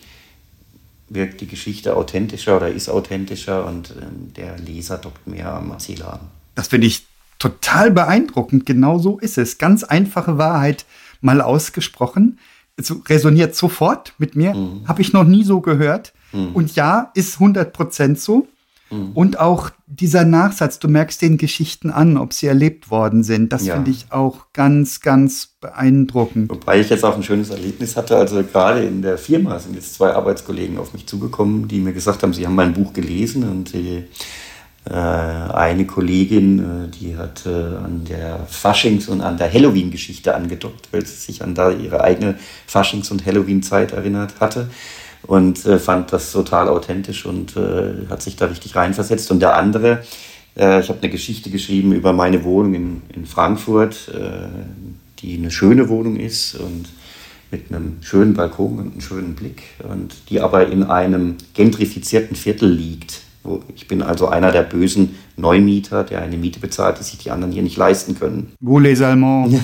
[1.09, 6.13] wirkt die Geschichte authentischer oder ist authentischer und ähm, der Leser dockt mehr am Erzähler
[6.13, 6.19] an.
[6.55, 7.05] Das finde ich
[7.39, 8.65] total beeindruckend.
[8.65, 9.57] Genau so ist es.
[9.57, 10.85] Ganz einfache Wahrheit
[11.25, 12.39] mal ausgesprochen.
[12.77, 14.55] Es resoniert sofort mit mir.
[14.87, 16.13] Habe ich noch nie so gehört.
[16.53, 18.47] Und ja, ist 100 Prozent so.
[19.13, 23.51] Und auch dieser Nachsatz, du merkst den Geschichten an, ob sie erlebt worden sind.
[23.51, 23.73] Das Ja.
[23.75, 26.51] finde ich auch ganz, ganz beeindruckend.
[26.51, 28.15] Wobei ich jetzt auch ein schönes Erlebnis hatte.
[28.15, 32.21] Also gerade in der Firma sind jetzt zwei Arbeitskollegen auf mich zugekommen, die mir gesagt
[32.23, 34.03] haben, sie haben mein Buch gelesen und äh,
[34.93, 41.05] eine Kollegin, äh, die hat äh, an der Faschings- und an der Halloween-Geschichte angedockt, weil
[41.05, 42.35] sie sich an da ihre eigene
[42.67, 44.69] Faschings- und Halloween-Zeit erinnert hatte
[45.23, 49.31] und äh, fand das total authentisch und äh, hat sich da richtig reinversetzt.
[49.31, 50.03] Und der andere,
[50.55, 54.47] äh, ich habe eine Geschichte geschrieben über meine Wohnung in, Frankfurt, äh,
[55.19, 56.89] die eine schöne Wohnung ist und
[57.51, 62.69] mit einem schönen Balkon und einem schönen Blick und die aber in einem gentrifizierten Viertel
[62.69, 63.21] liegt.
[63.75, 67.51] Ich bin also einer der bösen Neumieter, der eine Miete bezahlt, die sich die anderen
[67.51, 68.53] hier nicht leisten können.
[68.59, 69.55] Wo les Allemands?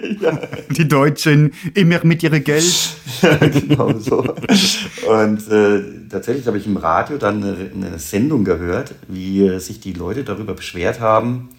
[0.76, 2.96] Die Deutschen immer mit ihrem Geld.
[3.52, 4.18] genau so.
[4.18, 9.80] Und äh, tatsächlich habe ich im Radio dann eine, eine Sendung gehört, wie äh, sich
[9.80, 11.50] die Leute darüber beschwert haben,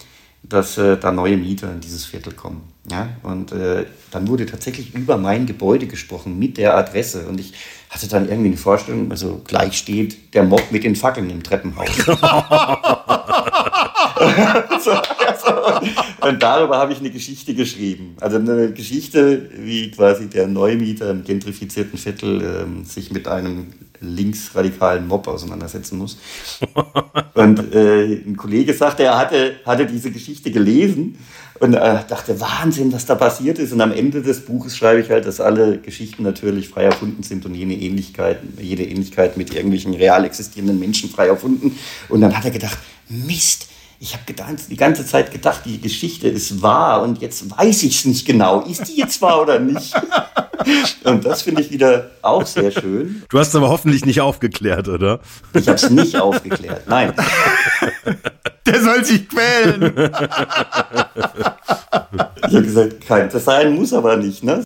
[0.43, 2.61] dass äh, da neue Mieter in dieses Viertel kommen.
[2.89, 3.09] Ja?
[3.23, 7.27] Und äh, dann wurde tatsächlich über mein Gebäude gesprochen mit der Adresse.
[7.27, 7.53] Und ich
[7.89, 11.89] hatte dann irgendwie eine Vorstellung, also gleich steht der Mob mit den Fackeln im Treppenhaus.
[14.83, 16.27] so, so.
[16.27, 18.15] Und darüber habe ich eine Geschichte geschrieben.
[18.19, 23.67] Also eine Geschichte, wie quasi der Neumieter im gentrifizierten Viertel ähm, sich mit einem
[23.99, 26.17] linksradikalen Mob auseinandersetzen muss.
[27.33, 31.17] Und äh, ein Kollege sagte, er hatte, hatte diese Geschichte gelesen
[31.61, 33.71] und äh, dachte, Wahnsinn, was da passiert ist.
[33.71, 37.45] Und am Ende des Buches schreibe ich halt, dass alle Geschichten natürlich frei erfunden sind
[37.45, 41.77] und jede Ähnlichkeit, jede Ähnlichkeit mit irgendwelchen real existierenden Menschen frei erfunden.
[42.09, 43.67] Und dann hat er gedacht, Mist,
[43.99, 48.05] ich habe die ganze Zeit gedacht, die Geschichte ist wahr und jetzt weiß ich es
[48.05, 48.61] nicht genau.
[48.61, 49.93] Ist die jetzt wahr oder nicht?
[51.03, 53.23] Und das finde ich wieder auch sehr schön.
[53.29, 55.19] Du hast aber hoffentlich nicht aufgeklärt, oder?
[55.53, 56.87] Ich habe es nicht aufgeklärt.
[56.87, 57.13] Nein.
[58.71, 59.93] Der soll sich quälen.
[62.47, 64.63] Ich habe gesagt, kein das sein muss aber nicht, ne?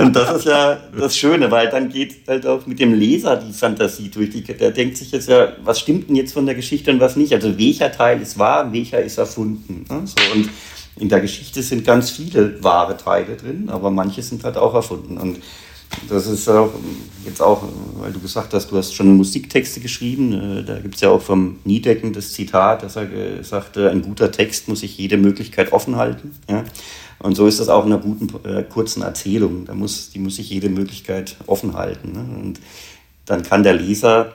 [0.00, 3.52] Und das ist ja das Schöne, weil dann geht halt auch mit dem Leser die
[3.52, 4.30] Fantasie durch.
[4.30, 7.16] Die, der denkt sich jetzt ja, was stimmt denn jetzt von der Geschichte und was
[7.16, 7.32] nicht?
[7.32, 9.84] Also welcher Teil ist wahr, welcher ist erfunden?
[9.88, 10.02] Ne?
[10.06, 10.48] So, und
[10.98, 15.18] in der Geschichte sind ganz viele wahre Teile drin, aber manche sind halt auch erfunden.
[15.18, 15.38] Und
[16.08, 16.72] das ist auch
[17.24, 17.62] jetzt auch,
[17.98, 20.32] weil du gesagt hast, du hast schon Musiktexte geschrieben.
[20.32, 24.30] äh, Da gibt es ja auch vom Niedecken das Zitat, dass er sagte, ein guter
[24.30, 26.34] Text muss sich jede Möglichkeit offen halten.
[26.48, 26.64] Ja?
[27.18, 29.64] Und so ist das auch in einer guten, äh, kurzen Erzählung.
[29.64, 32.12] Da muss, die muss sich jede Möglichkeit offen halten.
[32.12, 32.42] Ne?
[32.42, 32.60] Und
[33.24, 34.32] dann kann der Leser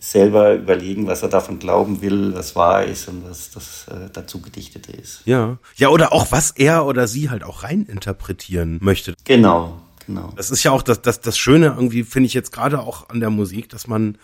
[0.00, 4.40] selber überlegen, was er davon glauben will, was wahr ist und was das äh, dazu
[4.40, 5.20] gedichtete ist.
[5.26, 5.58] Ja.
[5.76, 9.14] Ja, oder auch was er oder sie halt auch reininterpretieren möchte.
[9.24, 9.80] Genau,
[10.14, 10.32] genau.
[10.36, 13.20] Das ist ja auch das, das, das Schöne irgendwie, finde ich jetzt gerade auch an
[13.20, 14.18] der Musik, dass man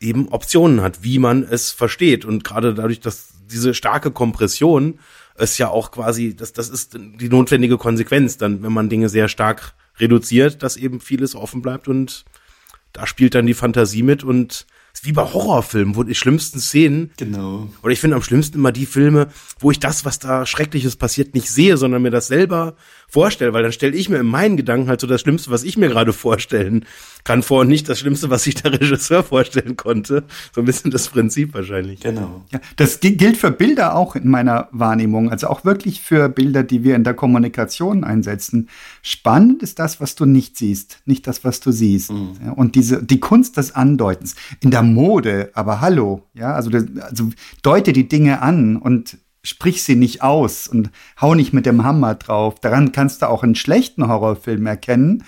[0.00, 2.24] eben Optionen hat, wie man es versteht.
[2.24, 4.98] Und gerade dadurch, dass diese starke Kompression
[5.38, 9.28] ist ja auch quasi, das, das ist die notwendige Konsequenz, dann, wenn man Dinge sehr
[9.28, 12.24] stark reduziert, dass eben vieles offen bleibt und
[12.92, 17.12] da spielt dann die Fantasie mit und ist wie bei Horrorfilmen, wo die schlimmsten Szenen
[17.16, 17.70] Genau.
[17.82, 19.28] oder ich finde am schlimmsten immer die Filme,
[19.58, 22.76] wo ich das, was da Schreckliches passiert, nicht sehe, sondern mir das selber
[23.12, 25.76] vorstelle, weil dann stelle ich mir in meinen Gedanken halt so das Schlimmste, was ich
[25.76, 26.86] mir gerade vorstellen
[27.24, 30.24] kann vor und nicht das Schlimmste, was sich der Regisseur vorstellen konnte.
[30.54, 32.00] So ein bisschen das Prinzip wahrscheinlich.
[32.00, 32.42] Genau.
[32.50, 36.62] Ja, das gi- gilt für Bilder auch in meiner Wahrnehmung, also auch wirklich für Bilder,
[36.62, 38.70] die wir in der Kommunikation einsetzen.
[39.02, 42.10] Spannend ist das, was du nicht siehst, nicht das, was du siehst.
[42.44, 44.36] Ja, und diese, die Kunst des Andeutens.
[44.60, 47.28] In der Mode, aber hallo, ja, also, also
[47.62, 50.90] deute die Dinge an und sprich sie nicht aus und
[51.20, 52.60] hau nicht mit dem Hammer drauf.
[52.60, 55.24] Daran kannst du auch einen schlechten Horrorfilm erkennen,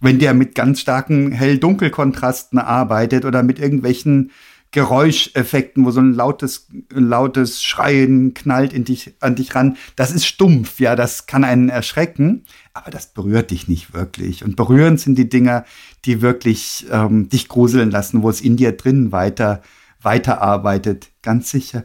[0.00, 4.30] wenn der mit ganz starken Hell-Dunkel-Kontrasten arbeitet oder mit irgendwelchen
[4.74, 9.76] Geräuscheffekten, wo so ein lautes, lautes Schreien knallt in dich, an dich ran.
[9.94, 14.44] Das ist stumpf, ja, das kann einen erschrecken, aber das berührt dich nicht wirklich.
[14.44, 15.64] Und berührend sind die Dinger,
[16.04, 19.62] die wirklich ähm, dich gruseln lassen, wo es in dir drin weiter,
[20.02, 21.84] weiterarbeitet, ganz sicher.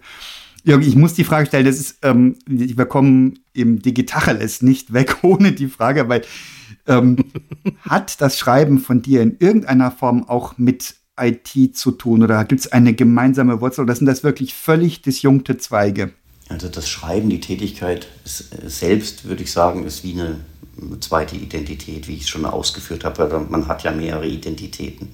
[0.64, 5.18] Jürgen, ich muss die Frage stellen, das ist, ähm, wir kommen im Digitacheles nicht weg
[5.24, 6.24] ohne die Frage, weil
[6.88, 7.18] ähm,
[7.82, 12.62] hat das Schreiben von dir in irgendeiner Form auch mit IT zu tun oder gibt
[12.62, 16.12] es eine gemeinsame Wurzel oder sind das wirklich völlig disjunkte Zweige?
[16.48, 20.38] Also das Schreiben, die Tätigkeit selbst, würde ich sagen, ist wie eine
[21.00, 23.46] zweite Identität, wie ich es schon ausgeführt habe.
[23.50, 25.10] Man hat ja mehrere Identitäten.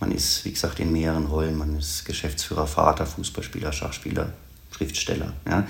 [0.00, 1.58] Man ist, wie gesagt, in mehreren Rollen.
[1.58, 4.32] Man ist Geschäftsführer, Vater, Fußballspieler, Schachspieler,
[4.70, 5.32] Schriftsteller.
[5.46, 5.66] Ja?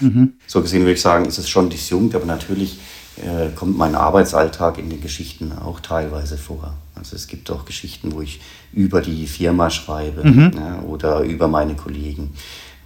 [0.46, 2.78] So gesehen würde ich sagen, ist es schon disjunkt, aber natürlich
[3.16, 6.74] äh, kommt mein Arbeitsalltag in den Geschichten auch teilweise vor.
[6.94, 8.40] Also es gibt auch Geschichten, wo ich
[8.72, 10.22] über die Firma schreibe
[10.54, 12.34] ja, oder über meine Kollegen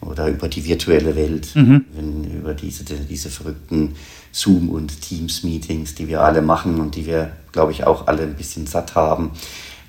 [0.00, 3.94] oder über die virtuelle Welt, wenn, über diese, diese verrückten
[4.32, 8.34] Zoom- und Teams-Meetings, die wir alle machen und die wir, glaube ich, auch alle ein
[8.34, 9.30] bisschen satt haben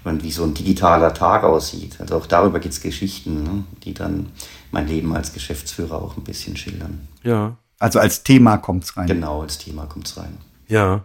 [0.06, 1.98] und wie so ein digitaler Tag aussieht.
[2.00, 4.28] Also auch darüber gibt es Geschichten, ne, die dann
[4.72, 7.08] mein Leben als Geschäftsführer auch ein bisschen schildern.
[7.24, 7.58] Ja.
[7.80, 9.08] Also als Thema kommt's rein.
[9.08, 10.38] Genau, als Thema kommt es rein.
[10.68, 11.04] Ja.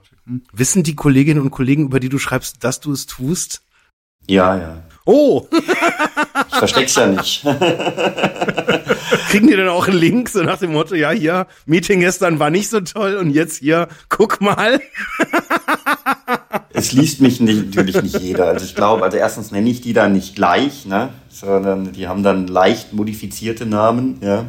[0.52, 3.62] Wissen die Kolleginnen und Kollegen, über die du schreibst, dass du es tust?
[4.26, 4.82] Ja, ja.
[5.06, 7.44] Oh, Ich versteck's ja nicht.
[9.28, 12.50] kriegen die dann auch einen Link, so nach dem Motto, ja, hier, Meeting gestern war
[12.50, 14.80] nicht so toll und jetzt hier, guck mal.
[16.72, 18.46] Es liest mich nicht, natürlich nicht jeder.
[18.46, 21.10] Also ich glaube, also erstens nenne ich die dann nicht gleich, ne?
[21.28, 24.18] sondern die haben dann leicht modifizierte Namen.
[24.22, 24.46] Ja?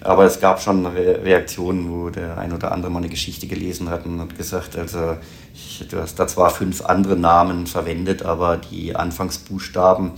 [0.00, 3.88] Aber es gab schon Re Reaktionen, wo der ein oder andere mal eine Geschichte gelesen
[3.88, 5.16] hat und hat gesagt, also
[5.54, 10.12] ich, du hast da zwar fünf andere Namen verwendet, aber die Anfangsbuchstaben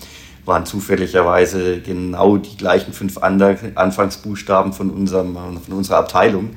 [0.46, 6.50] waren zufälligerweise genau die gleichen fünf Anfangsbuchstaben von, unserem, von unserer Abteilung.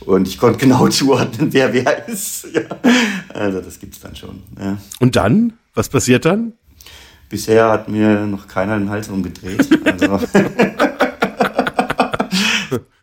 [0.00, 2.46] Und ich konnte genau zuordnen, wer wer ist.
[2.58, 2.62] Ja.
[3.34, 4.42] Also das gibt's dann schon.
[4.58, 4.78] Ja.
[5.00, 5.52] Und dann?
[5.74, 6.54] Was passiert dann?
[7.28, 9.68] Bisher hat mir noch keiner den Hals umgedreht.
[9.84, 10.16] Also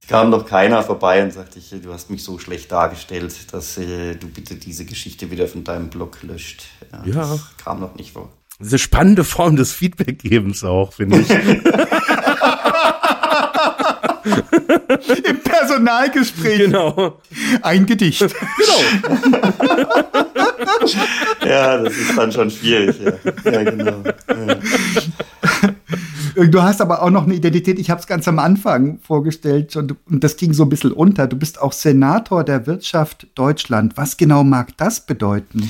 [0.01, 3.77] es kam noch keiner vorbei und sagte, ich, du hast mich so schlecht dargestellt, dass
[3.77, 6.63] äh, du bitte diese Geschichte wieder von deinem Blog löscht.
[7.05, 7.21] Ja.
[7.21, 8.31] Das kam noch nicht vor.
[8.59, 11.29] Diese spannende Form des Feedbackgebens auch, finde ich.
[15.25, 17.19] Im Personalgespräch genau.
[17.61, 18.21] ein Gedicht.
[18.21, 18.79] Genau.
[21.45, 22.99] Ja, das ist dann schon schwierig.
[22.99, 24.03] Ja, ja genau.
[24.27, 24.57] Ja.
[26.45, 29.95] Du hast aber auch noch eine Identität, ich habe es ganz am Anfang vorgestellt und,
[30.09, 31.27] und das ging so ein bisschen unter.
[31.27, 33.95] Du bist auch Senator der Wirtschaft Deutschland.
[33.95, 35.69] Was genau mag das bedeuten?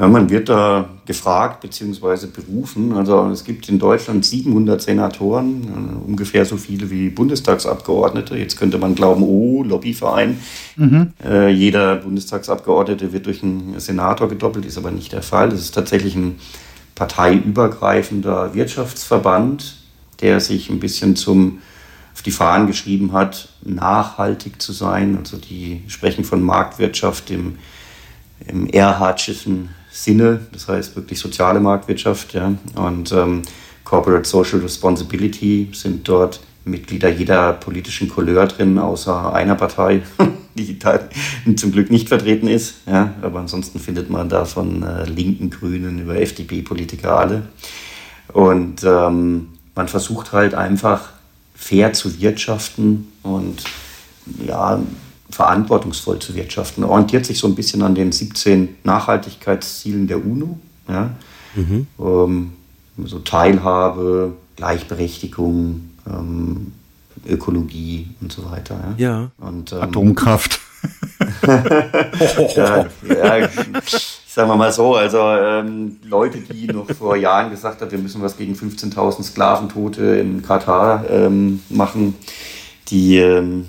[0.00, 2.26] Ja, man wird da gefragt bzw.
[2.28, 2.94] berufen.
[2.94, 8.34] Also es gibt in Deutschland 700 Senatoren, äh, ungefähr so viele wie Bundestagsabgeordnete.
[8.34, 10.38] Jetzt könnte man glauben, oh, Lobbyverein.
[10.76, 11.12] Mhm.
[11.22, 15.50] Äh, jeder Bundestagsabgeordnete wird durch einen Senator gedoppelt, ist aber nicht der Fall.
[15.50, 16.36] Das ist tatsächlich ein
[16.94, 19.76] parteiübergreifender Wirtschaftsverband,
[20.22, 21.58] der sich ein bisschen zum
[22.14, 25.18] auf die Fahnen geschrieben hat, nachhaltig zu sein.
[25.18, 27.58] Also die sprechen von Marktwirtschaft im,
[28.46, 32.34] im Erhardtschen Sinne, das heißt wirklich soziale Marktwirtschaft.
[32.34, 32.54] Ja.
[32.76, 33.42] Und ähm,
[33.84, 40.02] Corporate Social Responsibility sind dort Mitglieder jeder politischen Couleur drin, außer einer Partei,
[40.54, 40.78] die
[41.56, 42.74] zum Glück nicht vertreten ist.
[42.86, 43.14] Ja.
[43.22, 47.42] Aber ansonsten findet man da von äh, linken Grünen über FDP-Politiker alle.
[48.32, 51.10] Und ähm, man versucht halt einfach
[51.54, 53.64] fair zu wirtschaften und
[54.46, 54.80] ja,
[55.30, 56.84] verantwortungsvoll zu wirtschaften.
[56.84, 60.58] Orientiert sich so ein bisschen an den 17 Nachhaltigkeitszielen der UNO.
[60.88, 61.10] Ja?
[61.54, 61.86] Mhm.
[61.98, 62.52] Ähm,
[63.04, 66.72] so Teilhabe, Gleichberechtigung, ähm,
[67.26, 68.94] Ökologie und so weiter.
[68.96, 69.20] Ja.
[69.20, 69.30] ja.
[69.38, 70.60] Und, ähm, Atomkraft.
[72.56, 73.48] ja, ja,
[74.26, 78.22] sagen wir mal so, also ähm, Leute, die noch vor Jahren gesagt haben, wir müssen
[78.22, 82.14] was gegen 15.000 Sklaventote in Katar ähm, machen,
[82.88, 83.66] die ähm,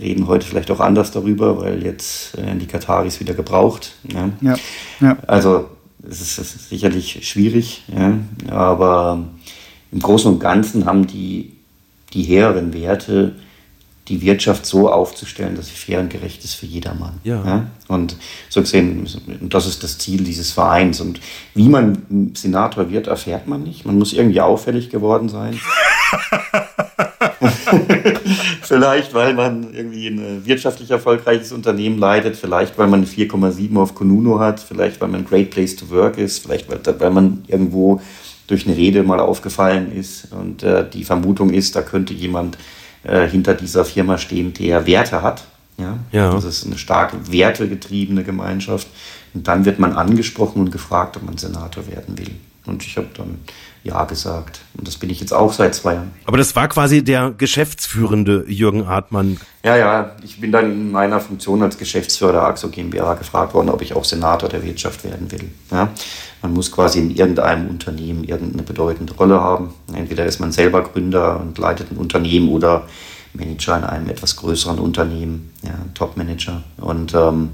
[0.00, 3.94] reden heute vielleicht auch anders darüber, weil jetzt äh, die Kataris wieder gebraucht.
[4.12, 4.30] Ja.
[4.40, 4.56] ja,
[5.00, 5.16] ja.
[5.26, 5.68] Also
[6.08, 8.18] es ist, es ist sicherlich schwierig, ja,
[8.50, 9.24] aber
[9.90, 11.52] im Großen und Ganzen haben die,
[12.12, 13.34] die höheren Werte
[14.08, 17.14] die Wirtschaft so aufzustellen, dass sie fair und gerecht ist für jedermann.
[17.24, 17.42] Ja.
[17.44, 17.66] ja.
[17.88, 18.16] Und
[18.50, 19.08] so gesehen,
[19.40, 21.00] das ist das Ziel dieses Vereins.
[21.00, 21.20] Und
[21.54, 23.86] wie man Senator wird, erfährt man nicht.
[23.86, 25.58] Man muss irgendwie auffällig geworden sein.
[28.62, 34.38] vielleicht, weil man irgendwie ein wirtschaftlich erfolgreiches Unternehmen leitet, vielleicht, weil man 4,7 auf Konuno
[34.38, 38.00] hat, vielleicht, weil man ein Great Place to Work ist, vielleicht, weil man irgendwo
[38.46, 40.28] durch eine Rede mal aufgefallen ist.
[40.32, 42.58] Und äh, die Vermutung ist, da könnte jemand
[43.02, 45.44] äh, hinter dieser Firma stehen, der Werte hat.
[45.78, 45.98] Ja?
[46.12, 46.30] ja.
[46.30, 48.88] Das ist eine stark wertegetriebene Gemeinschaft.
[49.32, 52.30] Und dann wird man angesprochen und gefragt, ob man Senator werden will.
[52.66, 53.38] Und ich habe dann
[53.84, 54.60] Ja gesagt.
[54.76, 56.10] Und das bin ich jetzt auch seit zwei Jahren.
[56.24, 59.38] Aber das war quasi der geschäftsführende Jürgen Artmann.
[59.62, 60.16] Ja, ja.
[60.22, 63.94] Ich bin dann in meiner Funktion als Geschäftsführer der AXO GmbH gefragt worden, ob ich
[63.94, 65.50] auch Senator der Wirtschaft werden will.
[65.70, 65.90] Ja?
[66.40, 69.74] Man muss quasi in irgendeinem Unternehmen irgendeine bedeutende Rolle haben.
[69.92, 72.86] Entweder ist man selber Gründer und leitet ein Unternehmen oder
[73.34, 76.62] Manager in einem etwas größeren Unternehmen, ja, Top-Manager.
[76.78, 77.50] Und ähm,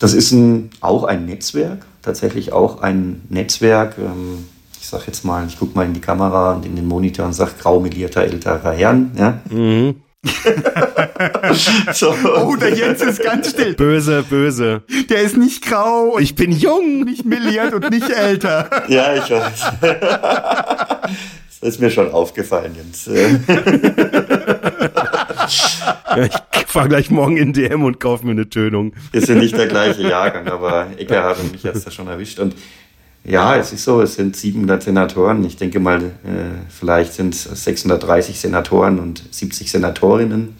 [0.00, 3.98] das ist ein, auch ein Netzwerk, tatsächlich auch ein Netzwerk.
[3.98, 4.46] Ähm,
[4.90, 7.32] ich sage jetzt mal, ich gucke mal in die Kamera und in den Monitor und
[7.32, 9.12] sage graumelierter älterer Herren.
[9.16, 9.40] Ja?
[9.48, 10.02] Mhm.
[11.92, 12.12] so.
[12.24, 13.74] Oh, der Jens ist ganz still.
[13.74, 14.82] Böse, böse.
[15.08, 16.18] Der ist nicht grau.
[16.18, 17.04] Ich bin jung.
[17.04, 18.68] Nicht milliert und nicht älter.
[18.88, 19.60] Ja, ich weiß.
[21.60, 23.08] Das ist mir schon aufgefallen, Jens.
[26.16, 28.94] Ja, ich fahre gleich morgen in DM und kaufe mir eine Tönung.
[29.12, 32.40] Wir sind nicht der gleiche Jahrgang, aber Eckhard und mich hat es ja schon erwischt.
[32.40, 32.56] Und
[33.24, 35.44] ja, es ist so, es sind 700 Senatoren.
[35.44, 36.08] Ich denke mal, äh,
[36.68, 40.56] vielleicht sind es 630 Senatoren und 70 Senatorinnen.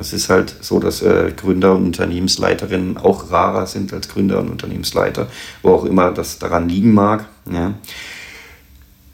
[0.00, 4.48] Es ist halt so, dass äh, Gründer und Unternehmensleiterinnen auch rarer sind als Gründer und
[4.48, 5.26] Unternehmensleiter,
[5.62, 7.26] wo auch immer das daran liegen mag.
[7.52, 7.74] Ja.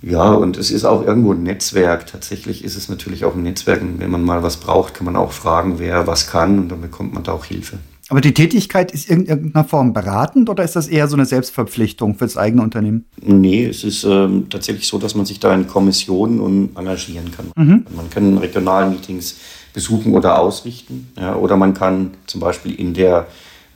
[0.03, 2.07] Ja, und es ist auch irgendwo ein Netzwerk.
[2.07, 3.80] Tatsächlich ist es natürlich auch ein Netzwerk.
[3.80, 6.82] Und wenn man mal was braucht, kann man auch fragen, wer was kann und dann
[6.82, 7.78] bekommt man da auch Hilfe.
[8.11, 12.16] Aber die Tätigkeit ist in irgendeiner Form beratend oder ist das eher so eine Selbstverpflichtung
[12.16, 13.07] fürs eigene Unternehmen?
[13.22, 17.50] Nee, es ist ähm, tatsächlich so, dass man sich da in Kommissionen engagieren kann.
[17.57, 17.86] Mhm.
[17.96, 19.36] Man kann Regionalmeetings
[19.72, 21.09] besuchen oder ausrichten.
[21.18, 23.26] Ja, oder man kann zum Beispiel in der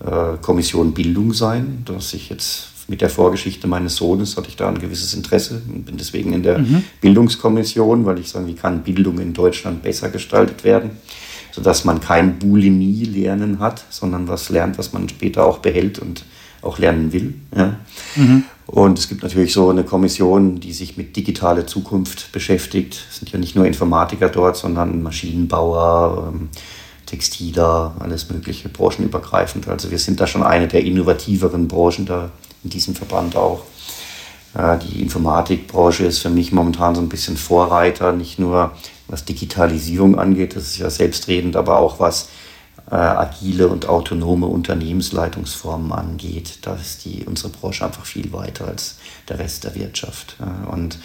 [0.04, 4.68] äh, Kommission Bildung sein, dass ich jetzt mit der Vorgeschichte meines Sohnes hatte ich da
[4.68, 6.84] ein gewisses Interesse und bin deswegen in der mhm.
[7.00, 10.90] Bildungskommission, weil ich sage, wie kann Bildung in Deutschland besser gestaltet werden
[11.58, 16.24] sodass man kein Bulimie-Lernen hat, sondern was lernt, was man später auch behält und
[16.62, 17.34] auch lernen will.
[17.56, 17.74] Ja.
[18.14, 18.44] Mhm.
[18.66, 23.06] Und es gibt natürlich so eine Kommission, die sich mit digitaler Zukunft beschäftigt.
[23.10, 26.48] Es sind ja nicht nur Informatiker dort, sondern Maschinenbauer, ähm,
[27.06, 29.66] Textiler, alles mögliche, branchenübergreifend.
[29.66, 32.30] Also wir sind da schon eine der innovativeren Branchen da
[32.62, 33.62] in diesem Verband auch.
[34.54, 38.72] Die Informatikbranche ist für mich momentan so ein bisschen Vorreiter, nicht nur
[39.08, 42.28] was Digitalisierung angeht, das ist ja selbstredend, aber auch was
[42.90, 46.58] äh, agile und autonome Unternehmensleitungsformen angeht.
[46.62, 48.98] Da ist die, unsere Branche einfach viel weiter als
[49.28, 50.36] der Rest der Wirtschaft.
[50.38, 50.70] Ja.
[50.70, 50.98] Und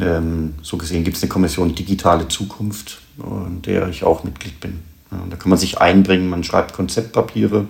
[0.00, 4.80] ähm, so gesehen gibt es eine Kommission Digitale Zukunft, in der ich auch Mitglied bin.
[5.10, 7.66] Ja, da kann man sich einbringen, man schreibt Konzeptpapiere,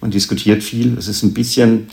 [0.00, 0.98] man diskutiert viel.
[0.98, 1.88] Es ist ein bisschen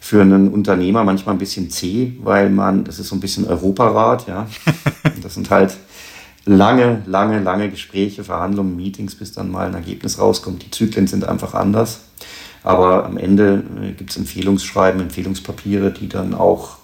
[0.00, 4.26] für einen Unternehmer manchmal ein bisschen zäh, weil man, das ist so ein bisschen Europarat,
[4.26, 4.48] ja.
[5.22, 5.76] Das sind halt
[6.50, 10.64] lange, lange, lange Gespräche, Verhandlungen, Meetings, bis dann mal ein Ergebnis rauskommt.
[10.64, 12.00] Die Zyklen sind einfach anders.
[12.62, 16.78] Aber am Ende äh, gibt es Empfehlungsschreiben, Empfehlungspapiere, die dann auch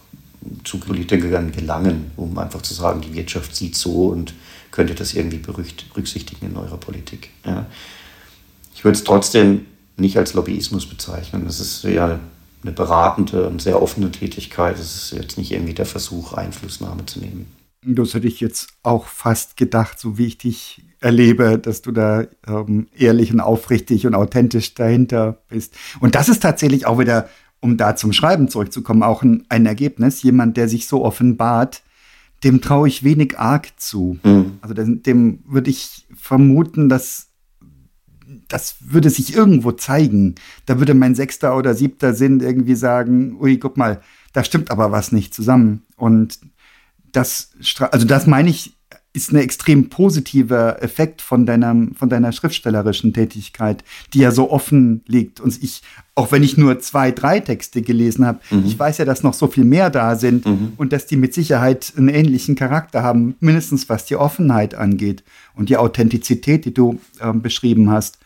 [0.65, 4.33] zu Politikern gelangen, um einfach zu sagen, die Wirtschaft sieht so und
[4.71, 7.31] könnte das irgendwie berücksichtigen in eurer Politik.
[7.45, 7.67] Ja.
[8.75, 11.45] Ich würde es trotzdem nicht als Lobbyismus bezeichnen.
[11.47, 12.21] Das ist ja
[12.63, 14.79] eine beratende und sehr offene Tätigkeit.
[14.79, 17.47] Es ist jetzt nicht irgendwie der Versuch, Einflussnahme zu nehmen.
[17.95, 22.27] Das hätte ich jetzt auch fast gedacht, so wie ich dich erlebe, dass du da
[22.47, 25.75] ähm, ehrlich und aufrichtig und authentisch dahinter bist.
[26.01, 27.29] Und das ist tatsächlich auch wieder,
[27.61, 30.23] um da zum Schreiben zurückzukommen, auch ein, ein Ergebnis.
[30.23, 31.83] Jemand, der sich so offenbart,
[32.45, 34.19] dem traue ich wenig arg zu.
[34.25, 34.59] Mhm.
[34.61, 37.29] Also dem, dem würde ich vermuten, dass
[38.49, 40.35] das würde sich irgendwo zeigen.
[40.67, 44.01] Da würde mein sechster oder siebter Sinn irgendwie sagen, ui, guck mal,
[44.33, 45.83] da stimmt aber was nicht zusammen.
[45.97, 46.39] Und
[47.17, 47.51] das,
[47.91, 48.77] also das meine ich,
[49.17, 55.03] ist ein extrem positiver Effekt von deiner, von deiner schriftstellerischen Tätigkeit, die ja so offen
[55.07, 55.41] liegt.
[55.41, 55.83] Und ich,
[56.15, 58.65] auch wenn ich nur zwei, drei Texte gelesen habe, mhm.
[58.67, 60.75] ich weiß ja, dass noch so viel mehr da sind mhm.
[60.77, 65.71] und dass die mit Sicherheit einen ähnlichen Charakter haben, mindestens was die Offenheit angeht und
[65.71, 68.19] die Authentizität, die du äh, beschrieben hast.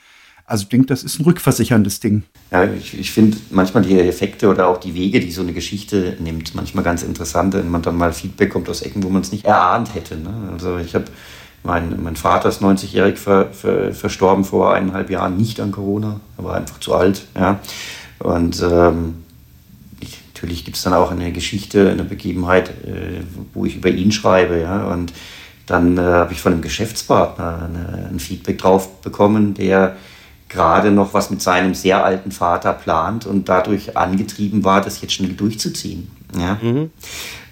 [0.50, 2.24] Also ich denke, das ist ein rückversicherndes Ding.
[2.50, 6.16] Ja, ich, ich finde manchmal die Effekte oder auch die Wege, die so eine Geschichte
[6.18, 9.30] nimmt, manchmal ganz interessant, wenn man dann mal Feedback kommt aus Ecken, wo man es
[9.30, 10.16] nicht erahnt hätte.
[10.16, 10.50] Ne?
[10.52, 11.04] Also ich habe,
[11.62, 16.42] mein, mein Vater ist 90-jährig ver, ver, verstorben vor eineinhalb Jahren, nicht an Corona, er
[16.42, 17.26] war einfach zu alt.
[17.38, 17.60] Ja?
[18.18, 19.22] Und ähm,
[20.00, 23.20] ich, natürlich gibt es dann auch eine Geschichte, eine Begebenheit, äh,
[23.54, 24.60] wo ich über ihn schreibe.
[24.60, 24.88] Ja?
[24.88, 25.12] Und
[25.66, 29.94] dann äh, habe ich von einem Geschäftspartner eine, ein Feedback drauf bekommen, der
[30.50, 35.14] gerade noch was mit seinem sehr alten Vater plant und dadurch angetrieben war, das jetzt
[35.14, 36.10] schnell durchzuziehen.
[36.36, 36.58] Ja?
[36.60, 36.90] Mhm.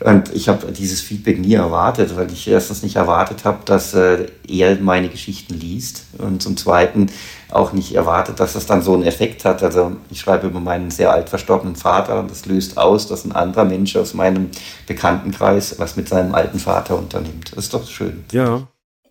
[0.00, 4.26] Und ich habe dieses Feedback nie erwartet, weil ich erstens nicht erwartet habe, dass äh,
[4.46, 7.06] er meine Geschichten liest und zum Zweiten
[7.50, 9.62] auch nicht erwartet, dass das dann so einen Effekt hat.
[9.62, 13.32] Also ich schreibe über meinen sehr alt verstorbenen Vater und das löst aus, dass ein
[13.32, 14.50] anderer Mensch aus meinem
[14.86, 17.52] Bekanntenkreis was mit seinem alten Vater unternimmt.
[17.54, 18.24] Das ist doch schön.
[18.32, 18.68] Ja.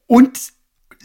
[0.07, 0.37] Und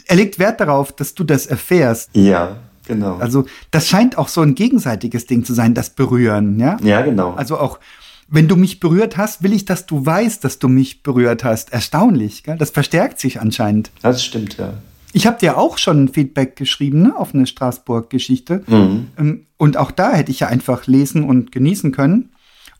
[0.05, 2.09] er legt Wert darauf, dass du das erfährst.
[2.13, 2.57] Ja.
[2.85, 3.17] Genau.
[3.17, 6.77] Also das scheint auch so ein gegenseitiges Ding zu sein, das Berühren, ja?
[6.83, 7.33] Ja, genau.
[7.33, 7.79] Also auch,
[8.27, 11.71] wenn du mich berührt hast, will ich, dass du weißt, dass du mich berührt hast.
[11.71, 12.57] Erstaunlich, gell?
[12.57, 13.91] Das verstärkt sich anscheinend.
[14.01, 14.73] Das stimmt, ja.
[15.13, 18.63] Ich habe dir auch schon Feedback geschrieben ne, auf eine Straßburg-Geschichte.
[18.67, 19.07] Mhm.
[19.17, 22.31] Ähm, und auch da hätte ich ja einfach lesen und genießen können.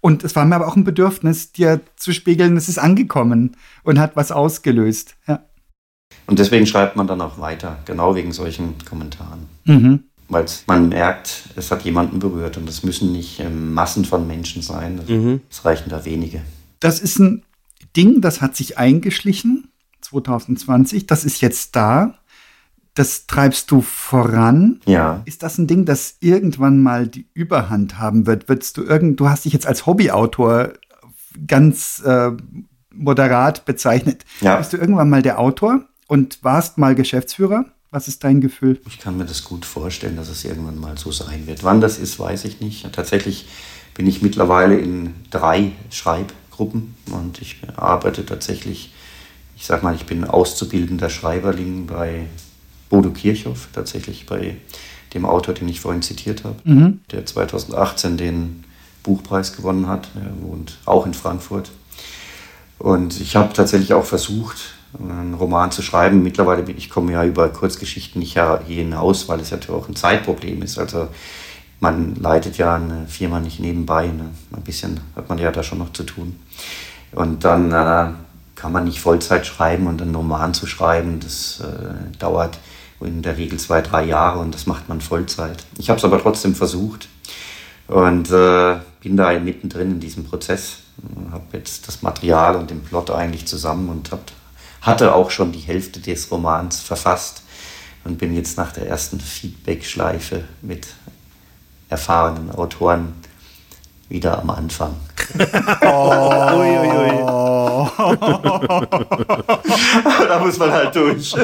[0.01, 3.99] Und es war mir aber auch ein Bedürfnis, dir zu spiegeln, es ist angekommen und
[3.99, 5.15] hat was ausgelöst.
[5.27, 5.43] Ja.
[6.27, 9.47] Und deswegen schreibt man dann auch weiter, genau wegen solchen Kommentaren.
[9.65, 10.03] Mhm.
[10.29, 14.61] Weil man merkt, es hat jemanden berührt und es müssen nicht ähm, Massen von Menschen
[14.61, 15.01] sein.
[15.07, 15.41] Mhm.
[15.51, 16.41] Es reichen da wenige.
[16.79, 17.43] Das ist ein
[17.95, 19.69] Ding, das hat sich eingeschlichen
[20.01, 21.07] 2020.
[21.07, 22.15] Das ist jetzt da.
[22.95, 24.79] Das treibst du voran.
[24.85, 25.21] Ja.
[25.25, 28.47] Ist das ein Ding, das irgendwann mal die Überhand haben wird?
[28.47, 30.73] Würdest du irgend, du hast dich jetzt als Hobbyautor
[31.47, 32.31] ganz äh,
[32.93, 34.25] moderat bezeichnet.
[34.41, 34.57] Ja.
[34.57, 35.85] Bist du irgendwann mal der Autor?
[36.13, 37.65] Und warst mal Geschäftsführer.
[37.89, 38.79] Was ist dein Gefühl?
[38.85, 41.63] Ich kann mir das gut vorstellen, dass es irgendwann mal so sein wird.
[41.63, 42.87] Wann das ist, weiß ich nicht.
[42.93, 43.47] Tatsächlich
[43.95, 48.93] bin ich mittlerweile in drei Schreibgruppen und ich arbeite tatsächlich,
[49.55, 52.27] ich sag mal, ich bin auszubildender Schreiberling bei
[52.89, 54.57] Bodo Kirchhoff, tatsächlich bei
[55.15, 56.99] dem Autor, den ich vorhin zitiert habe, mhm.
[57.11, 58.65] der 2018 den
[59.01, 60.09] Buchpreis gewonnen hat.
[60.13, 61.71] Er wohnt auch in Frankfurt.
[62.77, 66.23] Und ich habe tatsächlich auch versucht, einen Roman zu schreiben.
[66.23, 70.61] Mittlerweile bin ich komme ja über Kurzgeschichten nicht hinaus, weil es natürlich auch ein Zeitproblem
[70.61, 70.77] ist.
[70.77, 71.07] Also
[71.79, 74.07] man leitet ja eine Firma nicht nebenbei.
[74.07, 74.29] Ne?
[74.55, 76.39] Ein bisschen hat man ja da schon noch zu tun.
[77.11, 78.13] Und dann äh,
[78.55, 82.59] kann man nicht Vollzeit schreiben und einen Roman zu schreiben, das äh, dauert
[83.01, 85.65] in der Regel zwei, drei Jahre und das macht man Vollzeit.
[85.77, 87.09] Ich habe es aber trotzdem versucht
[87.87, 90.77] und äh, bin da mittendrin in diesem Prozess.
[91.31, 94.21] Habe jetzt das Material und den Plot eigentlich zusammen und habe
[94.83, 97.43] hatte auch schon die Hälfte des Romans verfasst
[98.03, 100.87] und bin jetzt nach der ersten Feedback-Schleife mit
[101.89, 103.13] erfahrenen Autoren
[104.13, 104.93] wieder am Anfang.
[105.81, 106.53] oh.
[106.53, 107.13] ui, ui, ui.
[110.27, 111.35] da muss man halt durch.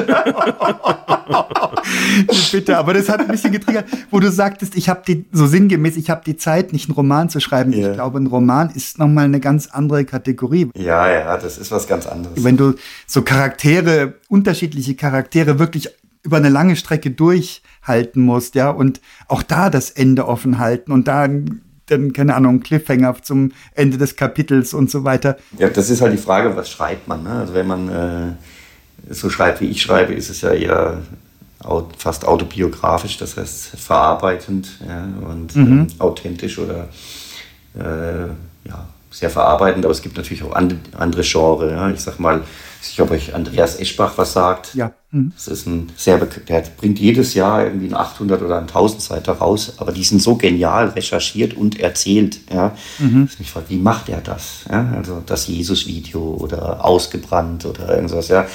[2.52, 5.96] Bitte, aber das hat ein bisschen getriggert, wo du sagtest, ich habe die, so sinngemäß,
[5.96, 7.72] ich habe die Zeit, nicht einen Roman zu schreiben.
[7.72, 7.90] Yeah.
[7.90, 10.70] Ich glaube, ein Roman ist nochmal eine ganz andere Kategorie.
[10.76, 12.42] Ja, ja, das ist was ganz anderes.
[12.42, 12.74] Wenn du
[13.06, 15.88] so Charaktere, unterschiedliche Charaktere wirklich
[16.22, 21.08] über eine lange Strecke durchhalten musst, ja, und auch da das Ende offen halten und
[21.08, 21.26] da
[21.90, 25.36] dann, keine Ahnung, Cliffhanger zum Ende des Kapitels und so weiter.
[25.58, 27.22] Ja, das ist halt die Frage, was schreibt man.
[27.22, 27.30] Ne?
[27.30, 30.98] Also wenn man äh, so schreibt, wie ich schreibe, ist es ja eher
[31.98, 35.86] fast autobiografisch, das heißt verarbeitend ja, und mhm.
[35.88, 36.88] äh, authentisch oder
[37.78, 38.28] äh,
[38.66, 41.70] ja, sehr verarbeitend, aber es gibt natürlich auch andere, andere Genre.
[41.70, 41.90] Ja.
[41.90, 42.42] Ich sag mal,
[42.80, 44.74] ich weiß nicht, ob euch Andreas Eschbach was sagt.
[44.74, 44.92] Ja.
[45.10, 45.32] Mhm.
[45.34, 49.32] Das ist ein sehr, der bringt jedes Jahr irgendwie ein 800 oder ein 1000 Seiter
[49.32, 52.40] raus, aber die sind so genial recherchiert und erzählt.
[52.52, 52.76] Ja.
[52.98, 53.28] Mhm.
[53.30, 54.64] Ich mich frage, wie macht er das?
[54.70, 54.92] Ja.
[54.96, 58.46] Also das Jesus-Video oder Ausgebrannt oder irgendwas, ja.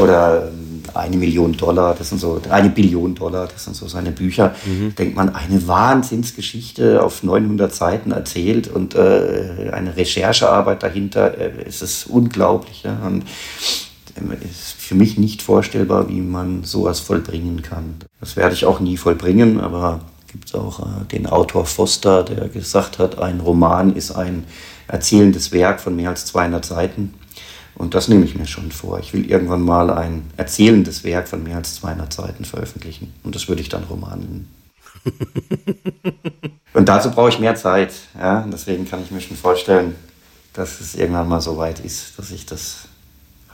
[0.00, 4.10] Oder ähm, eine Million Dollar, das sind so, eine Billion Dollar, das sind so seine
[4.10, 4.54] Bücher.
[4.64, 4.94] Mhm.
[4.94, 11.82] Denkt man, eine Wahnsinnsgeschichte auf 900 Seiten erzählt und äh, eine Recherchearbeit dahinter, äh, es
[11.82, 12.82] ist unglaublich.
[12.82, 12.96] Ja.
[13.06, 13.24] Und
[14.44, 17.96] ist für mich nicht vorstellbar, wie man sowas vollbringen kann.
[18.20, 22.48] Das werde ich auch nie vollbringen, aber gibt es auch äh, den Autor Foster, der
[22.48, 24.44] gesagt hat, ein Roman ist ein
[24.88, 27.14] erzählendes Werk von mehr als 200 Seiten.
[27.74, 29.00] Und das nehme ich mir schon vor.
[29.00, 33.12] Ich will irgendwann mal ein erzählendes Werk von mehr als 200 Seiten veröffentlichen.
[33.22, 34.48] Und das würde ich dann Roman nennen.
[36.74, 37.92] Und dazu brauche ich mehr Zeit.
[38.18, 38.46] Ja?
[38.50, 39.94] Deswegen kann ich mir schon vorstellen,
[40.52, 42.88] dass es irgendwann mal so weit ist, dass ich das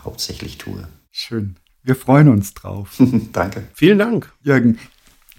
[0.05, 0.87] hauptsächlich tue.
[1.11, 1.57] Schön.
[1.83, 3.01] Wir freuen uns drauf.
[3.33, 3.65] Danke.
[3.75, 4.33] Vielen Dank.
[4.43, 4.79] Jürgen,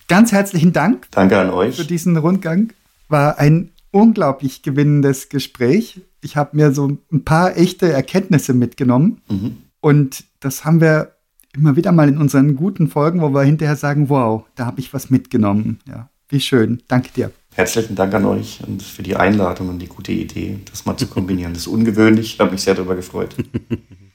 [0.08, 1.08] ganz herzlichen Dank.
[1.12, 1.76] Danke an euch.
[1.76, 2.74] Für diesen Rundgang.
[3.08, 6.02] War ein unglaublich gewinnendes Gespräch.
[6.22, 9.22] Ich habe mir so ein paar echte Erkenntnisse mitgenommen.
[9.30, 9.58] Mhm.
[9.82, 11.16] Und das haben wir
[11.56, 14.94] immer wieder mal in unseren guten Folgen, wo wir hinterher sagen, wow, da habe ich
[14.94, 15.80] was mitgenommen.
[15.88, 16.84] Ja, wie schön.
[16.88, 17.32] Danke dir.
[17.56, 21.08] Herzlichen Dank an euch und für die Einladung und die gute Idee, das mal zu
[21.08, 21.54] kombinieren.
[21.54, 22.36] Das ist ungewöhnlich.
[22.36, 23.36] Ich habe mich sehr darüber gefreut.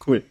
[0.07, 0.23] cool.